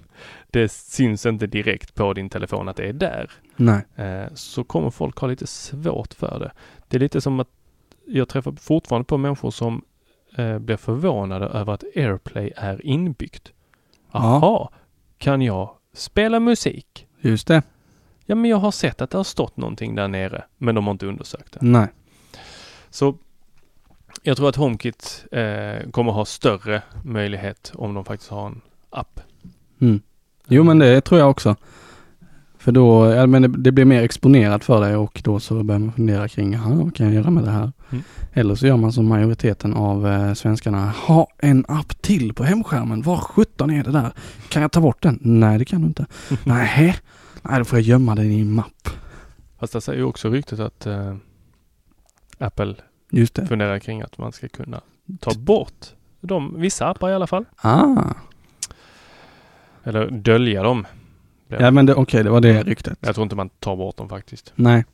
[0.51, 3.85] det syns inte direkt på din telefon att det är där Nej.
[3.97, 6.53] eh, så kommer folk ha lite svårt för det.
[6.89, 7.49] Det är lite som att
[8.07, 9.85] jag träffar fortfarande på människor som
[10.37, 13.53] eh, blir förvånade över att AirPlay är inbyggt.
[14.13, 14.21] Ja.
[14.43, 14.69] Jaha,
[15.19, 17.07] kan jag spela musik?
[17.21, 17.63] Just det.
[18.27, 20.93] Ja, men jag har sett att det har stått någonting där nere, men de har
[20.93, 21.59] inte undersökt det.
[21.63, 21.89] Nej.
[22.91, 23.17] Så
[24.23, 28.61] jag tror att HomeKit eh, kommer ha större möjlighet om de faktiskt har en
[28.91, 29.21] app.
[29.81, 30.01] Mm.
[30.49, 31.57] Jo men det tror jag också.
[32.59, 35.79] För då, ja, men det, det blir mer exponerat för dig och då så börjar
[35.79, 37.73] man fundera kring, vad kan jag göra med det här?
[37.91, 38.05] Mm.
[38.33, 43.03] Eller så gör man som majoriteten av eh, svenskarna, ha en app till på hemskärmen,
[43.03, 44.13] var 17 är det där?
[44.49, 45.19] Kan jag ta bort den?
[45.23, 46.07] Nej det kan du inte.
[46.45, 46.67] Nej,
[47.49, 48.89] nej då får jag gömma den i en mapp.
[49.59, 51.17] Fast det säger ju också ryktet att eh,
[52.39, 52.75] Apple
[53.11, 53.47] Just det.
[53.47, 54.81] funderar kring att man ska kunna
[55.21, 55.87] ta bort
[56.21, 57.45] de, vissa appar i alla fall.
[57.57, 58.15] Ah,
[59.85, 60.87] Eller dölja dem.
[61.49, 62.99] ja men okej det var det ryktet.
[63.01, 64.53] Jag tror inte man tar bort dem faktiskt.
[64.55, 64.85] Nej.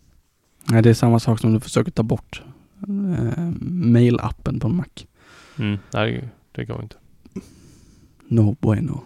[0.64, 2.42] Nej det är samma sak som du försöker ta bort
[2.88, 4.84] eh, mailappen på en Mac.
[5.58, 5.78] Mm.
[5.92, 6.96] Nej, det går inte.
[8.28, 9.00] No bueno.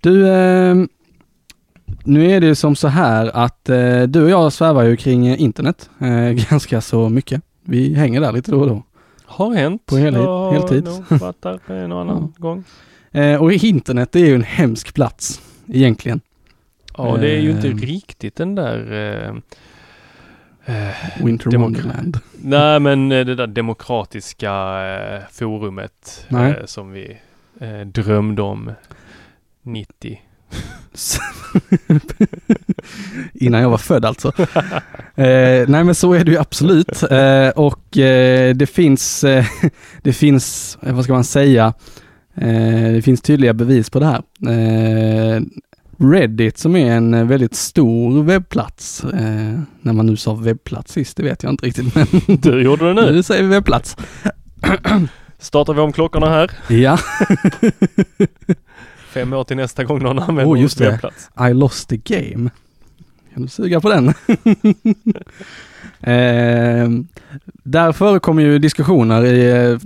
[0.00, 0.76] Du, eh,
[2.04, 5.40] nu är det som så här att eh, du och jag svävar ju kring eh,
[5.42, 7.42] internet eh, ganska så mycket.
[7.64, 8.82] Vi hänger där lite då och då.
[9.24, 9.86] Har hänt.
[9.86, 10.84] På heltid- Jag har heltid.
[10.84, 12.64] nog varit där en och annan gång.
[13.12, 16.20] Eh, och internet det är ju en hemsk plats egentligen.
[16.98, 17.74] Ja, det är ju inte Eh.
[17.74, 18.92] riktigt den där
[20.66, 20.90] eh,
[21.24, 22.18] Winter Wonderland.
[22.42, 24.52] Nej, men det där demokratiska
[25.30, 26.26] forumet
[26.64, 27.16] som vi
[27.86, 28.70] drömde om
[29.62, 30.20] 90.
[33.34, 34.32] Innan jag var född alltså.
[35.14, 37.02] eh, nej men så är det ju absolut.
[37.10, 39.44] Eh, och eh, det finns, eh,
[40.02, 41.72] det finns, eh, vad ska man säga,
[42.34, 44.22] eh, det finns tydliga bevis på det här.
[45.98, 49.02] Reddit som är en väldigt stor webbplats,
[49.80, 52.06] när man nu sa webbplats sist, det vet jag inte riktigt men
[52.40, 53.12] Du gjorde det nu.
[53.12, 53.96] nu säger vi webbplats.
[55.38, 56.50] Startar vi om klockorna här.
[56.68, 56.98] Ja,
[59.16, 60.90] Fem år till nästa gång någon använder Oh, just det.
[60.90, 61.30] webbplats.
[61.50, 62.50] I lost the game.
[63.34, 64.08] Kan du suga på den?
[66.00, 66.90] eh,
[67.62, 69.78] där förekommer ju diskussioner i eh,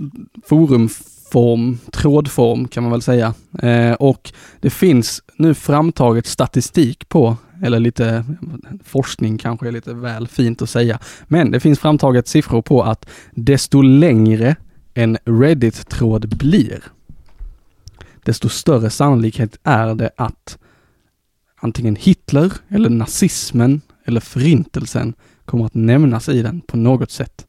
[0.45, 3.33] forumform, trådform kan man väl säga.
[3.61, 8.25] Eh, och det finns nu framtaget statistik på, eller lite
[8.85, 13.09] forskning kanske är lite väl fint att säga, men det finns framtaget siffror på att
[13.31, 14.55] desto längre
[14.93, 16.83] en Reddit-tråd blir,
[18.23, 20.57] desto större sannolikhet är det att
[21.55, 25.13] antingen Hitler eller nazismen eller förintelsen
[25.45, 27.47] kommer att nämnas i den på något sätt.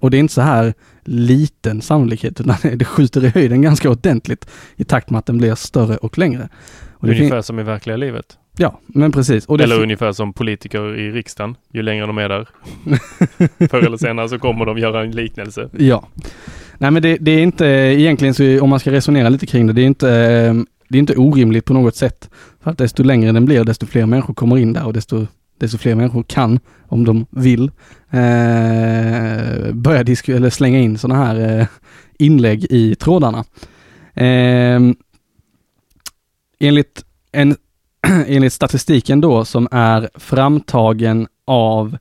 [0.00, 4.50] Och det är inte så här liten sannolikhet utan det skjuter i höjden ganska ordentligt
[4.76, 6.48] i takt med att den blir större och längre.
[6.90, 8.38] Och Ungefär som i verkliga livet.
[8.58, 9.46] Ja, men precis.
[9.46, 11.56] Och det Eller ungefär som politiker i riksdagen.
[11.72, 12.48] Ju längre de är där.
[13.68, 15.68] Förr eller senare så kommer de göra en liknelse.
[15.78, 16.08] Ja.
[16.78, 19.72] Nej men det, det är inte egentligen så om man ska resonera lite kring det,
[19.72, 20.54] det är inte, eh,
[20.88, 22.30] det är inte orimligt på något sätt.
[22.62, 25.26] För att desto längre den blir, desto fler människor kommer in där och desto,
[25.58, 27.70] desto fler människor kan, om de vill,
[28.10, 31.66] eh, börja disk- eller slänga in sådana här eh,
[32.18, 33.44] inlägg i trådarna.
[34.14, 34.80] Eh,
[36.60, 37.56] enligt, en,
[38.26, 41.98] enligt statistiken då som är framtagen av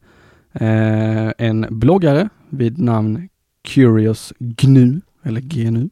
[0.53, 3.29] eh, en bloggare vid namn
[3.63, 5.89] Curious GNU, eller GNU,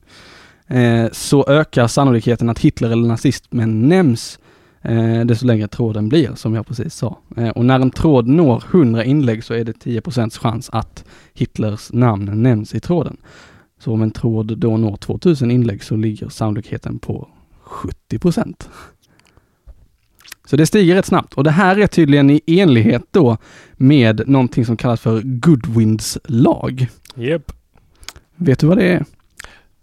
[0.68, 4.40] eh, så ökar sannolikheten att Hitler eller nazismen nämns
[4.82, 7.18] eh, desto längre tråden blir, som jag precis sa.
[7.38, 11.94] Eh, och när en tråd når 100 inlägg så är det 10% chans att Hitlers
[11.94, 13.18] namn nämns i tråden.
[13.80, 17.28] Så om en tråd då når 2000 inlägg så ligger sannolikheten på
[17.62, 18.20] 70
[20.46, 23.38] så det stiger rätt snabbt och det här är tydligen i enlighet då
[23.74, 26.88] med någonting som kallas för Goodwins lag.
[27.18, 27.52] Yep.
[28.36, 29.06] Vet du vad det är?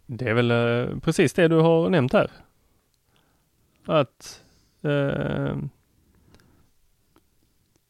[0.07, 2.31] Det är väl eh, precis det du har nämnt här.
[3.87, 4.41] Att
[4.83, 5.57] eh,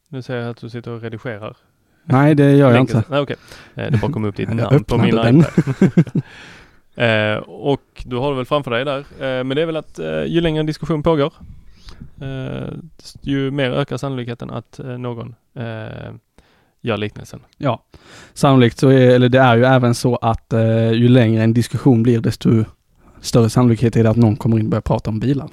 [0.09, 1.57] nu säger jag att du sitter och redigerar.
[2.05, 3.05] Nej, det gör jag inte.
[3.09, 3.37] Nej, okej.
[3.75, 5.35] Eh, det bara kom upp ditt namn på min iPad.
[6.95, 8.99] eh, och du har det väl framför dig där.
[8.99, 11.33] Eh, men det är väl att ju längre en diskussion pågår,
[12.21, 12.75] Eh,
[13.21, 16.13] ju mer ökar sannolikheten att eh, någon eh,
[16.81, 17.41] gör liknelsen.
[17.57, 17.85] Ja,
[18.35, 22.03] sannolikt så är, eller det är ju även så att eh, ju längre en diskussion
[22.03, 22.65] blir desto
[23.21, 25.51] större sannolikhet är det att någon kommer in och börjar prata om bilar.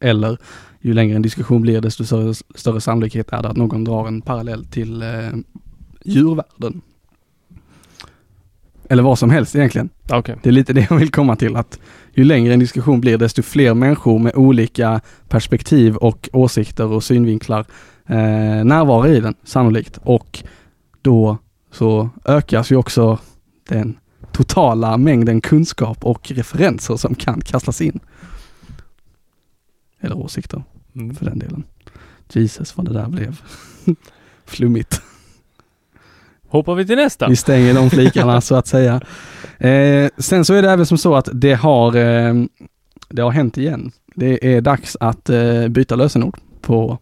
[0.00, 0.38] Eller
[0.80, 4.22] ju längre en diskussion blir desto större, större sannolikhet är det att någon drar en
[4.22, 5.30] parallell till eh,
[6.04, 6.82] djurvärlden.
[8.94, 9.88] Eller vad som helst egentligen.
[10.10, 10.36] Okej.
[10.42, 11.78] Det är lite det jag vill komma till att
[12.12, 17.60] ju längre en diskussion blir desto fler människor med olika perspektiv och åsikter och synvinklar
[18.06, 20.42] eh, närvarar i den sannolikt och
[21.02, 21.38] då
[21.70, 23.18] så ökas ju också
[23.68, 23.96] den
[24.32, 28.00] totala mängden kunskap och referenser som kan kastas in.
[30.00, 30.62] Eller åsikter
[30.96, 31.14] Mm.
[31.14, 31.64] för den delen.
[32.32, 33.40] Jesus vad det där blev
[34.46, 35.02] flummigt.
[36.54, 37.28] Hoppar vi till nästa?
[37.28, 39.00] Vi stänger de flikarna så att säga.
[39.58, 42.34] Eh, sen så är det även som så att det har, eh,
[43.08, 43.92] det har hänt igen.
[44.14, 46.98] Det är dags att eh, byta lösenord på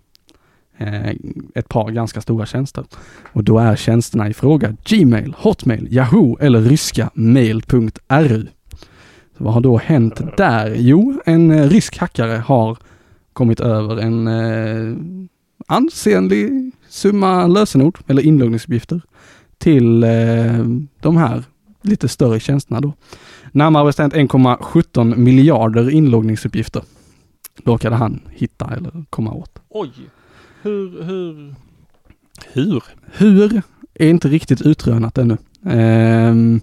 [0.79, 1.11] eh,
[1.55, 2.85] ett par ganska stora tjänster.
[3.33, 8.47] Och då är tjänsterna i fråga Gmail, Hotmail, Yahoo eller ryska mail.ru.
[9.39, 10.75] Så vad har då hänt där?
[10.79, 12.77] Jo, en eh, rysk hackare har
[13.33, 14.97] kommit över en eh,
[15.67, 19.01] ansenlig summa lösenord eller inloggningsuppgifter
[19.63, 20.67] till eh,
[21.01, 21.45] de här
[21.83, 22.93] lite större tjänsterna då.
[23.53, 26.83] Närmare bestämt 1,17 miljarder inloggningsuppgifter
[27.65, 29.59] råkade han hitta eller komma åt.
[29.69, 29.91] Oj!
[30.63, 31.55] Hur, hur?
[32.53, 32.83] Hur?
[33.13, 33.63] Hur
[33.95, 35.37] är inte riktigt utrönat ännu.
[35.67, 36.61] Ehm,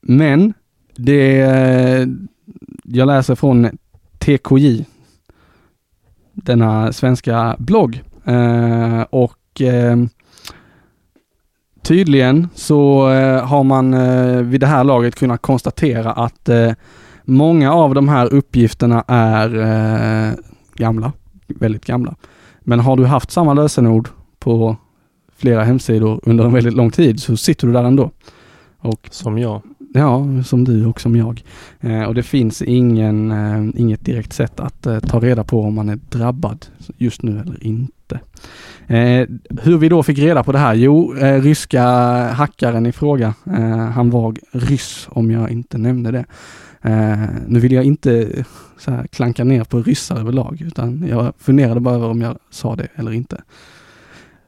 [0.00, 0.54] men
[0.96, 1.36] det,
[2.84, 3.68] jag läser från
[4.18, 4.84] TKJ,
[6.32, 8.02] denna svenska blogg.
[8.24, 9.96] Eh, och eh,
[11.86, 16.72] tydligen så eh, har man eh, vid det här laget kunnat konstatera att eh,
[17.24, 20.32] många av de här uppgifterna är eh,
[20.74, 21.12] gamla,
[21.46, 22.14] väldigt gamla.
[22.60, 24.08] Men har du haft samma lösenord
[24.38, 24.76] på
[25.36, 28.10] flera hemsidor under en väldigt lång tid så sitter du där ändå.
[28.78, 29.62] Och Som jag.
[29.96, 31.42] Ja, som du och som jag.
[31.80, 35.74] Eh, och det finns ingen, eh, inget direkt sätt att eh, ta reda på om
[35.74, 36.66] man är drabbad
[36.98, 38.20] just nu eller inte.
[38.86, 39.28] Eh,
[39.62, 40.74] hur vi då fick reda på det här?
[40.74, 41.82] Jo, eh, ryska
[42.32, 46.24] hackaren i fråga, eh, han var ryss om jag inte nämnde det.
[47.46, 48.28] Nu vill jag inte
[48.86, 52.88] här, klanka ner på ryssar överlag, utan jag funderade bara över om jag sa det
[52.94, 53.42] eller inte.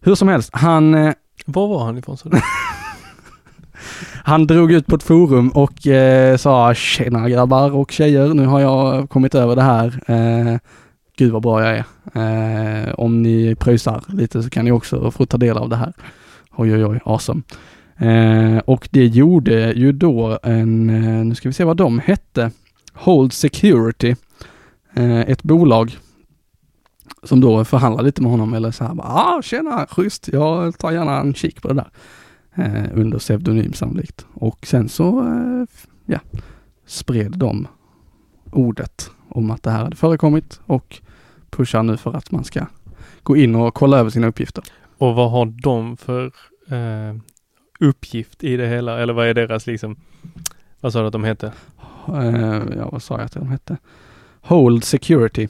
[0.01, 0.93] Hur som helst, han
[1.47, 2.17] Var var han ifrån?
[4.25, 8.61] Han drog ut på ett forum och eh, sa tjena grabbar och tjejer, nu har
[8.61, 10.01] jag kommit över det här.
[10.07, 10.59] Eh,
[11.19, 11.85] gud vad bra jag är.
[12.15, 15.93] Eh, om ni pröjsar lite så kan ni också få ta del av det här.
[16.57, 17.43] Oj oj oj, awesome.
[17.99, 22.51] Eh, och det gjorde ju då en, eh, nu ska vi se vad de hette,
[22.93, 24.15] Hold Security,
[24.95, 25.97] eh, ett bolag
[27.23, 30.93] som då förhandlade lite med honom eller så här, bara, ah tjena, schysst, jag tar
[30.93, 31.89] gärna en kik på det där
[32.95, 34.27] under pseudonym sannolikt.
[34.35, 35.65] Och sen så eh,
[36.07, 36.21] ja,
[36.87, 37.67] spred de
[38.53, 41.01] ordet om att det här hade förekommit och
[41.51, 42.67] pushar nu för att man ska
[43.23, 44.65] gå in och kolla över sina uppgifter.
[44.99, 46.27] Och vad har de för
[46.69, 47.17] eh,
[47.81, 48.99] uppgift i det hela?
[49.01, 49.97] Eller vad är deras liksom,
[50.81, 51.53] vad sa du att de hette?
[52.09, 53.77] Eh, ja, vad sa jag att de hette?
[54.41, 55.49] Hold Security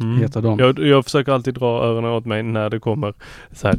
[0.00, 0.18] Mm.
[0.18, 0.58] heter de.
[0.58, 3.14] Jag, jag försöker alltid dra öronen åt mig när det kommer
[3.52, 3.76] så här.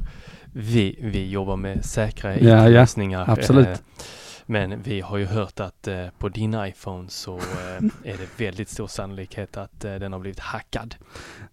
[0.53, 2.67] Vi, vi jobbar med säkra Ja, ja.
[2.69, 3.25] IT-lösningar.
[3.29, 3.67] Absolut.
[3.67, 3.77] eh,
[4.45, 8.69] Men vi har ju hört att eh, på din iPhone så eh, är det väldigt
[8.69, 10.95] stor sannolikhet att eh, den har blivit hackad.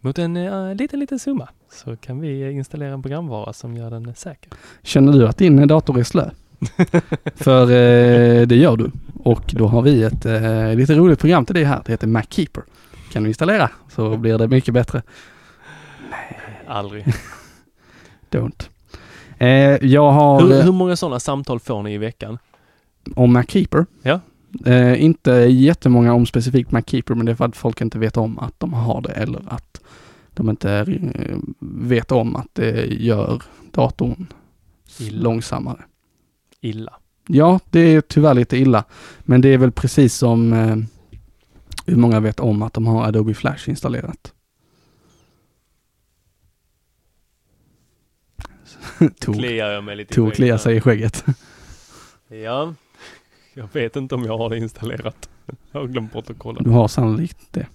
[0.01, 0.35] Mot en
[0.77, 4.53] liten, liten summa så kan vi installera en programvara som gör den säker.
[4.83, 6.31] Känner du att din dator är slö?
[7.35, 7.67] För
[8.47, 8.91] det gör du.
[9.25, 10.25] Och då har vi ett
[10.79, 11.83] lite roligt program till det här.
[11.87, 12.63] Det heter MacKeeper.
[13.13, 15.03] Kan du installera så blir det mycket bättre.
[16.67, 17.07] Aldrig.
[18.31, 18.69] Don't.
[19.41, 22.39] Eh, jag har Hur, eh, hur många sådana samtal får ni i veckan?
[23.15, 23.87] om MacKeeper.
[24.03, 24.21] Ja.
[24.67, 28.39] Eh, inte jättemånga om specifikt MacKeeper men det är för att folk inte vet om
[28.39, 29.81] att de har det eller att
[30.35, 34.27] de inte eh, vet om att det gör datorn
[34.99, 35.23] Illa.
[35.23, 35.81] långsammare.
[36.61, 36.93] Illa.
[37.27, 38.85] Ja, det är tyvärr lite illa.
[39.21, 40.77] Men det är väl precis som eh,
[41.87, 44.33] hur många vet om att de har Adobe Flash installerat.
[49.21, 50.59] Tor, Kliar jag mig lite kliar här.
[50.59, 51.25] sig i skägget.
[52.29, 52.75] Ja.
[53.55, 55.29] Jag vet inte om jag har det installerat.
[55.73, 56.61] Jag har glömt bort att kolla.
[56.61, 57.67] Du har sannolikt det.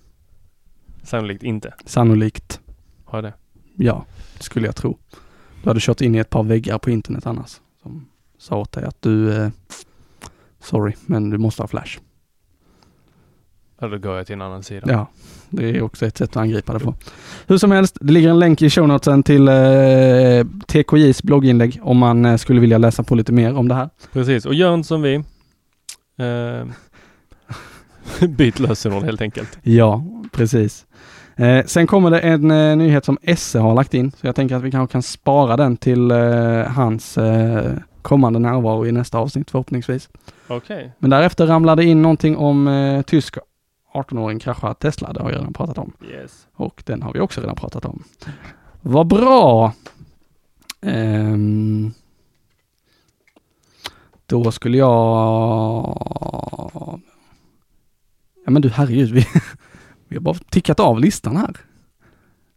[1.03, 1.73] Sannolikt inte.
[1.85, 2.59] Sannolikt,
[3.05, 3.33] Har jag det?
[3.75, 4.05] ja,
[4.39, 4.97] skulle jag tro.
[5.63, 7.61] Du hade kört in i ett par väggar på internet annars.
[7.81, 9.49] Som sa åt dig att du, eh,
[10.59, 11.99] sorry, men du måste ha Flash.
[13.79, 14.91] Ja, då går jag till en annan sida.
[14.91, 15.07] Ja,
[15.55, 16.95] det är också ett sätt att angripa det på.
[17.47, 19.53] Hur som helst, det ligger en länk i show notesen till eh,
[20.67, 23.89] TKJs blogginlägg om man eh, skulle vilja läsa på lite mer om det här.
[24.13, 25.15] Precis, och gör inte som vi.
[26.17, 26.65] Eh,
[28.27, 29.59] byt lösenord helt enkelt.
[29.63, 30.85] Ja, precis.
[31.35, 34.55] Eh, sen kommer det en eh, nyhet som Esse har lagt in, så jag tänker
[34.55, 36.17] att vi kanske kan spara den till eh,
[36.63, 40.09] hans eh, kommande närvaro i nästa avsnitt förhoppningsvis.
[40.47, 40.93] Okej.
[40.99, 43.37] Men därefter ramlade in någonting om eh, tysk
[43.95, 45.93] 18-åring kraschar Tesla, det har jag redan pratat om.
[46.09, 46.47] Yes.
[46.53, 48.03] Och den har vi också redan pratat om.
[48.81, 49.73] Vad bra!
[50.81, 51.93] Ehm,
[54.25, 54.89] då skulle jag...
[58.45, 59.27] Ja men du herregud, vi,
[60.07, 61.57] vi har bara tickat av listan här.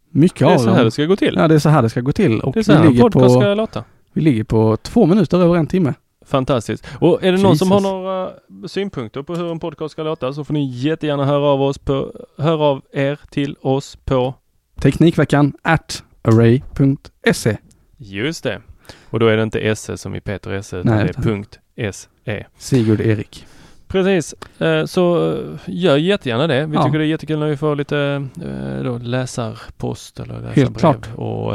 [0.09, 1.33] Mycket Det är av så här det ska gå till.
[1.37, 2.41] Ja, det är så här det ska gå till.
[2.41, 3.83] Och det är så vi här en ligger, podcast på, ska låta.
[4.13, 5.93] vi ligger på två minuter över en timme.
[6.29, 6.87] Fantastiskt.
[6.99, 7.91] Och är det någon som har Jesus.
[7.91, 8.31] några
[8.67, 12.11] synpunkter på hur en podcast ska låta så får ni jättegärna höra av oss på,
[12.37, 14.33] höra av er till oss på
[14.81, 17.57] Teknikveckan at array.se.
[17.97, 18.61] Just det.
[19.09, 21.59] Och då är det inte SE som i Peter Esse utan Nej, det är punkt
[21.91, 22.45] SE.
[22.57, 23.45] Sigurd Erik.
[23.87, 24.35] Precis.
[24.61, 26.65] Eh, Så eh, gör jättegärna det.
[26.65, 26.83] Vi Ja.
[26.83, 30.55] tycker det är jättekul när vi får lite eh, då, läsarpost eller läsarbrev.
[30.55, 31.09] Helt klart.
[31.15, 31.53] Och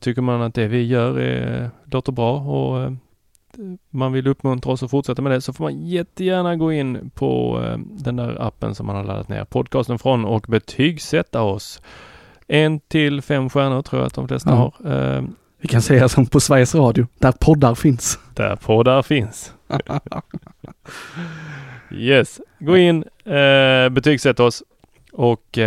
[0.00, 2.92] tycker man att det vi gör är, låter bra och
[3.90, 7.62] man vill uppmuntra oss att fortsätta med det så får man jättegärna gå in på
[7.64, 11.82] eh, den där appen som man har laddat ner podcasten från och betygsätta oss.
[12.48, 14.72] En till fem stjärnor tror jag att de flesta Ja.
[14.84, 14.92] har.
[15.16, 15.22] Eh,
[15.62, 18.18] Vi kan säga som på Sveriges Radio, där poddar finns.
[18.34, 19.52] Där poddar finns.
[21.92, 24.62] Yes, gå in, eh, betygsätt oss
[25.12, 25.58] och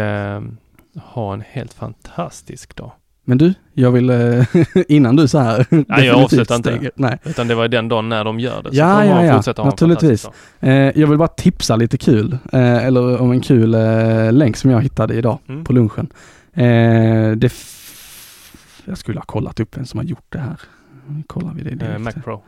[1.04, 2.92] ha en helt fantastisk dag.
[3.26, 4.46] Men du, jag vill eh,
[4.88, 6.92] innan du så här Nej, jag avslutar inte.
[6.96, 8.70] Nej, Utan det var den dagen när de gör det.
[8.70, 9.42] Så Ja, ja, ja.
[9.58, 10.28] en Naturligtvis.
[10.60, 13.76] eh, jag vill bara tipsa lite kul, eh, eller om en kul
[14.32, 15.64] länk som jag hittade idag Mm.
[15.64, 16.08] på lunchen.
[17.38, 17.54] Det
[18.86, 20.60] jag skulle ha kollat upp vem som har gjort det här.
[21.08, 22.00] Nu kollar vi det direkt.
[22.02, 22.42] Mac Pro.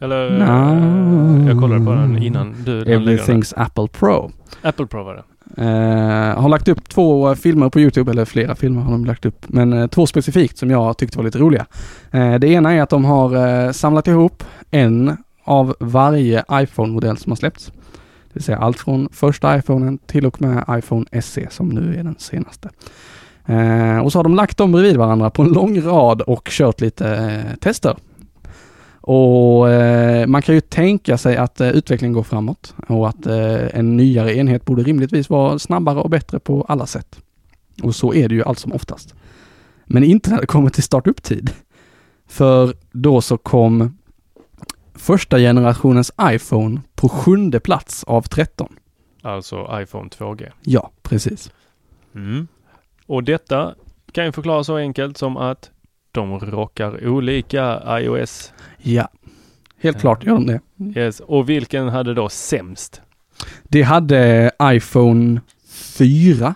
[0.00, 1.48] Eller No.
[1.48, 2.84] jag kollade på den innan du.
[2.84, 4.30] Everything's Apple Pro.
[4.62, 5.22] Apple Pro var det.
[5.56, 9.44] Eh, har lagt upp två filmer på Youtube, eller flera filmer har de lagt upp,
[9.48, 11.66] men eh, två specifikt som jag tyckte var lite roliga.
[12.10, 13.36] Eh, det ena är att de har
[13.66, 17.66] eh, samlat ihop en av varje iPhone-modell som har släppts.
[17.66, 22.04] Det vill säga allt från första iPhonen till och med iPhone SE som nu är
[22.04, 22.68] den senaste.
[23.46, 26.80] Eh, och så har de lagt dem bredvid varandra på en lång rad och kört
[26.80, 27.96] lite eh, tester.
[29.02, 33.78] Och eh, man kan ju tänka sig att eh, utvecklingen går framåt och att eh,
[33.78, 37.20] en nyare enhet borde rimligtvis vara snabbare och bättre på alla sätt.
[37.82, 39.14] Och så är det ju allt som oftast.
[39.84, 41.50] Men inte när det kommer till startup-tid.
[42.26, 43.98] För då så kom
[44.94, 48.76] första generationens iPhone på sjunde plats av 13.
[49.22, 50.50] Alltså iPhone 2G.
[50.62, 51.50] Ja, precis.
[52.14, 52.48] Mm.
[53.06, 53.74] Och detta
[54.12, 55.70] kan ju förklaras så enkelt som att
[56.12, 58.52] de rockar olika iOS.
[58.78, 59.08] Ja,
[59.80, 60.00] helt Ja.
[60.00, 60.60] klart gör de det.
[61.00, 61.20] Yes.
[61.20, 63.02] Och vilken hade då sämst?
[63.62, 66.54] Det hade iPhone 4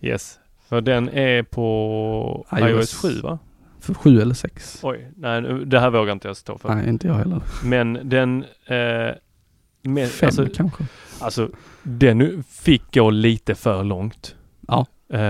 [0.00, 0.38] Yes.
[0.68, 2.70] För den är på iOS.
[2.70, 3.38] iOS, 7 va?
[3.80, 4.80] för 7 eller 6.
[4.82, 6.74] Oj, nej det här vågar inte jag stå för.
[6.74, 7.40] Nej, inte jag heller.
[7.64, 9.14] Men den, eh,
[9.82, 10.84] med, 5 alltså, kanske.
[11.20, 11.50] alltså
[11.82, 14.34] den fick gå lite för långt.
[14.68, 14.86] Ja.
[15.10, 15.20] Eh,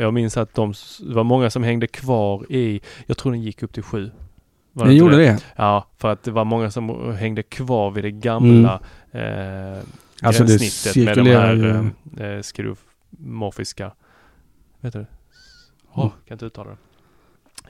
[0.00, 3.62] jag minns att de, det var många som hängde kvar i, jag tror den gick
[3.62, 4.10] upp till 7.
[4.72, 5.42] Var Den gjorde det.
[5.56, 8.80] Ja, för att det var många som hängde kvar vid det gamla
[9.12, 9.78] Mm.
[10.22, 11.54] Alltså det gränssnittet med de här
[12.18, 12.36] ju.
[12.36, 13.90] eh, skruvmorfiska,
[14.80, 15.06] vet du det?
[15.92, 16.10] Åh, Mm.
[16.28, 16.76] kan inte uttala det.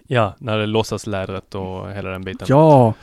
[0.07, 2.47] Ja, när det låtsaslädret och hela den biten.
[2.51, 2.95] Ja,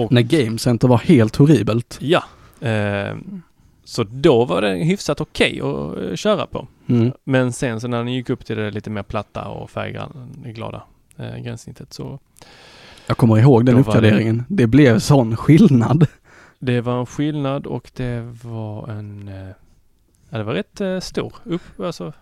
[0.00, 1.98] Och- när Game Center var helt horribelt.
[2.00, 2.24] Ja,
[2.60, 3.16] Eh,
[3.84, 6.66] så då var det hyfsat okej att eh, köra på.
[6.86, 7.12] Mm.
[7.24, 10.82] Men sen så när den gick upp till det lite mer platta och färgglada
[11.16, 12.18] eh, gränssnittet så
[13.06, 14.44] Jag kommer ihåg den var det- uppgraderingen.
[14.48, 14.66] Det...
[14.66, 16.06] blev sån skillnad.
[16.58, 19.48] det var en skillnad och det var en eh,
[20.30, 22.12] Ja det var rätt eh, stor upp alltså.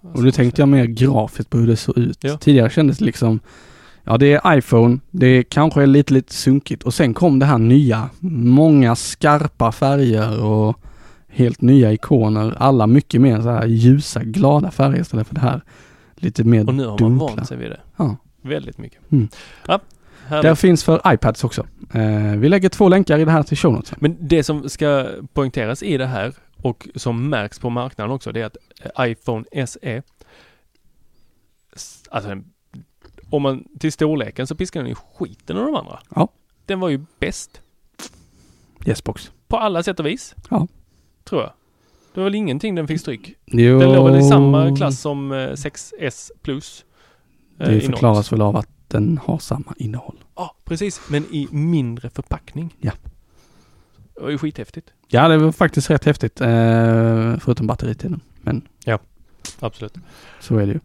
[0.00, 2.18] Och nu tänkte jag mer grafiskt på hur det såg ut.
[2.24, 2.36] Ja.
[2.38, 3.40] Tidigare kändes det liksom,
[4.04, 7.58] ja det är iPhone, det kanske är lite, lite sunkigt och sen kom det här
[7.58, 10.78] nya, många skarpa färger och
[11.38, 12.54] helt nya ikoner.
[12.58, 15.60] Alla mycket mer så här ljusa, glada färger istället för det här
[16.16, 17.26] lite mer Och nu har man dunkla.
[17.36, 17.80] vant sig vid det.
[17.96, 18.16] Ja.
[18.42, 19.12] Väldigt mycket.
[19.12, 19.28] Mm.
[19.66, 19.80] Ja.
[20.28, 21.66] Där finns för iPads också.
[21.92, 23.92] Eh, vi lägger två länkar i det här till show notes.
[24.00, 28.40] Men det som ska poängteras i det här och som märks på marknaden också det
[28.40, 28.56] är att
[28.98, 30.02] eh, iPhone SE
[32.10, 32.44] Alltså den-
[33.30, 35.98] om man till storleken så piskar den ju skiten av de andra.
[36.14, 36.28] Ja.
[36.66, 37.60] Den var ju bäst
[38.86, 39.30] Yesbox.
[39.48, 40.34] på alla sätt och vis.
[40.50, 40.66] Ja.
[41.28, 41.50] Tror jag.
[42.14, 43.34] Det var väl ingenting den fick stryk.
[43.46, 46.84] Jo, Den låg väl i samma klass som eh, 6S plus.
[47.60, 50.16] eh, Det i förklaras väl av att den har samma innehåll.
[50.36, 51.00] Ja, precis.
[51.10, 52.74] Men i mindre förpackning.
[52.80, 52.92] Ja.
[54.14, 54.92] Det var ju skithäftigt.
[55.08, 56.40] Ja, det var faktiskt rätt häftigt.
[56.40, 58.20] Eh, förutom batteritiden.
[58.42, 58.62] Men
[59.60, 59.94] Absolut.
[60.40, 60.80] Så är det ju.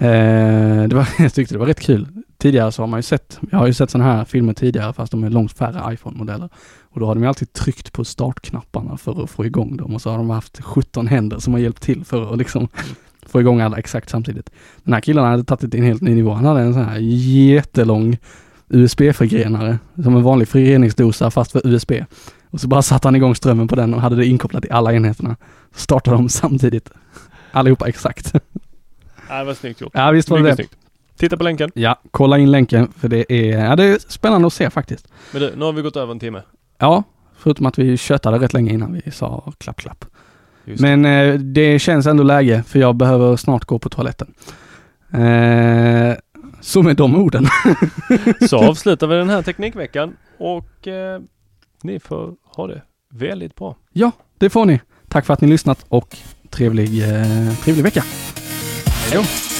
[0.00, 2.08] Eh, det var, jag tyckte det var rätt kul.
[2.38, 5.12] Tidigare så har man ju sett, jag har ju sett sådana här filmer tidigare fast
[5.12, 6.48] de är långt färre iPhone-modeller.
[6.90, 10.02] Och då har de ju alltid tryckt på startknapparna för att få igång dem och
[10.02, 12.68] så har de haft 17 händer som har hjälpt till för att liksom
[13.26, 14.50] få igång alla exakt samtidigt.
[14.84, 16.32] Den här killen hade tagit det till en helt ny nivå.
[16.32, 18.16] Han hade en sån här jättelång
[18.68, 21.92] USB-förgrenare som en vanlig förgreningsdosa fast för USB.
[22.50, 24.92] Och så bara satte han igång strömmen på den och hade det inkopplat i alla
[24.92, 25.36] enheterna.
[25.74, 26.90] Startade de samtidigt.
[27.52, 28.32] Allihopa exakt.
[29.30, 29.92] Ja, det var snyggt gjort.
[29.94, 30.62] Ja visst var Mycket det.
[30.62, 30.76] snyggt.
[31.16, 31.70] Titta på länken.
[31.74, 35.08] Ja, kolla in länken för det är, ja, det är spännande att se faktiskt.
[35.32, 36.42] Men du, nu har vi gått över en timme.
[36.78, 37.02] Ja,
[37.36, 40.04] förutom att vi tjötade rätt länge innan vi sa klapp klapp.
[40.64, 44.34] Just Men eh, det känns ändå läge för jag behöver snart gå på toaletten.
[45.12, 46.14] Eh,
[46.60, 47.46] så med de orden.
[48.48, 51.20] Så avslutar vi den här teknikveckan och eh,
[51.82, 53.76] ni får ha det väldigt bra.
[54.38, 54.80] Det får ni.
[55.08, 56.16] Tack för att ni lyssnat och
[56.50, 58.04] trevlig, eh, trevlig vecka.
[59.08, 59.59] Hej.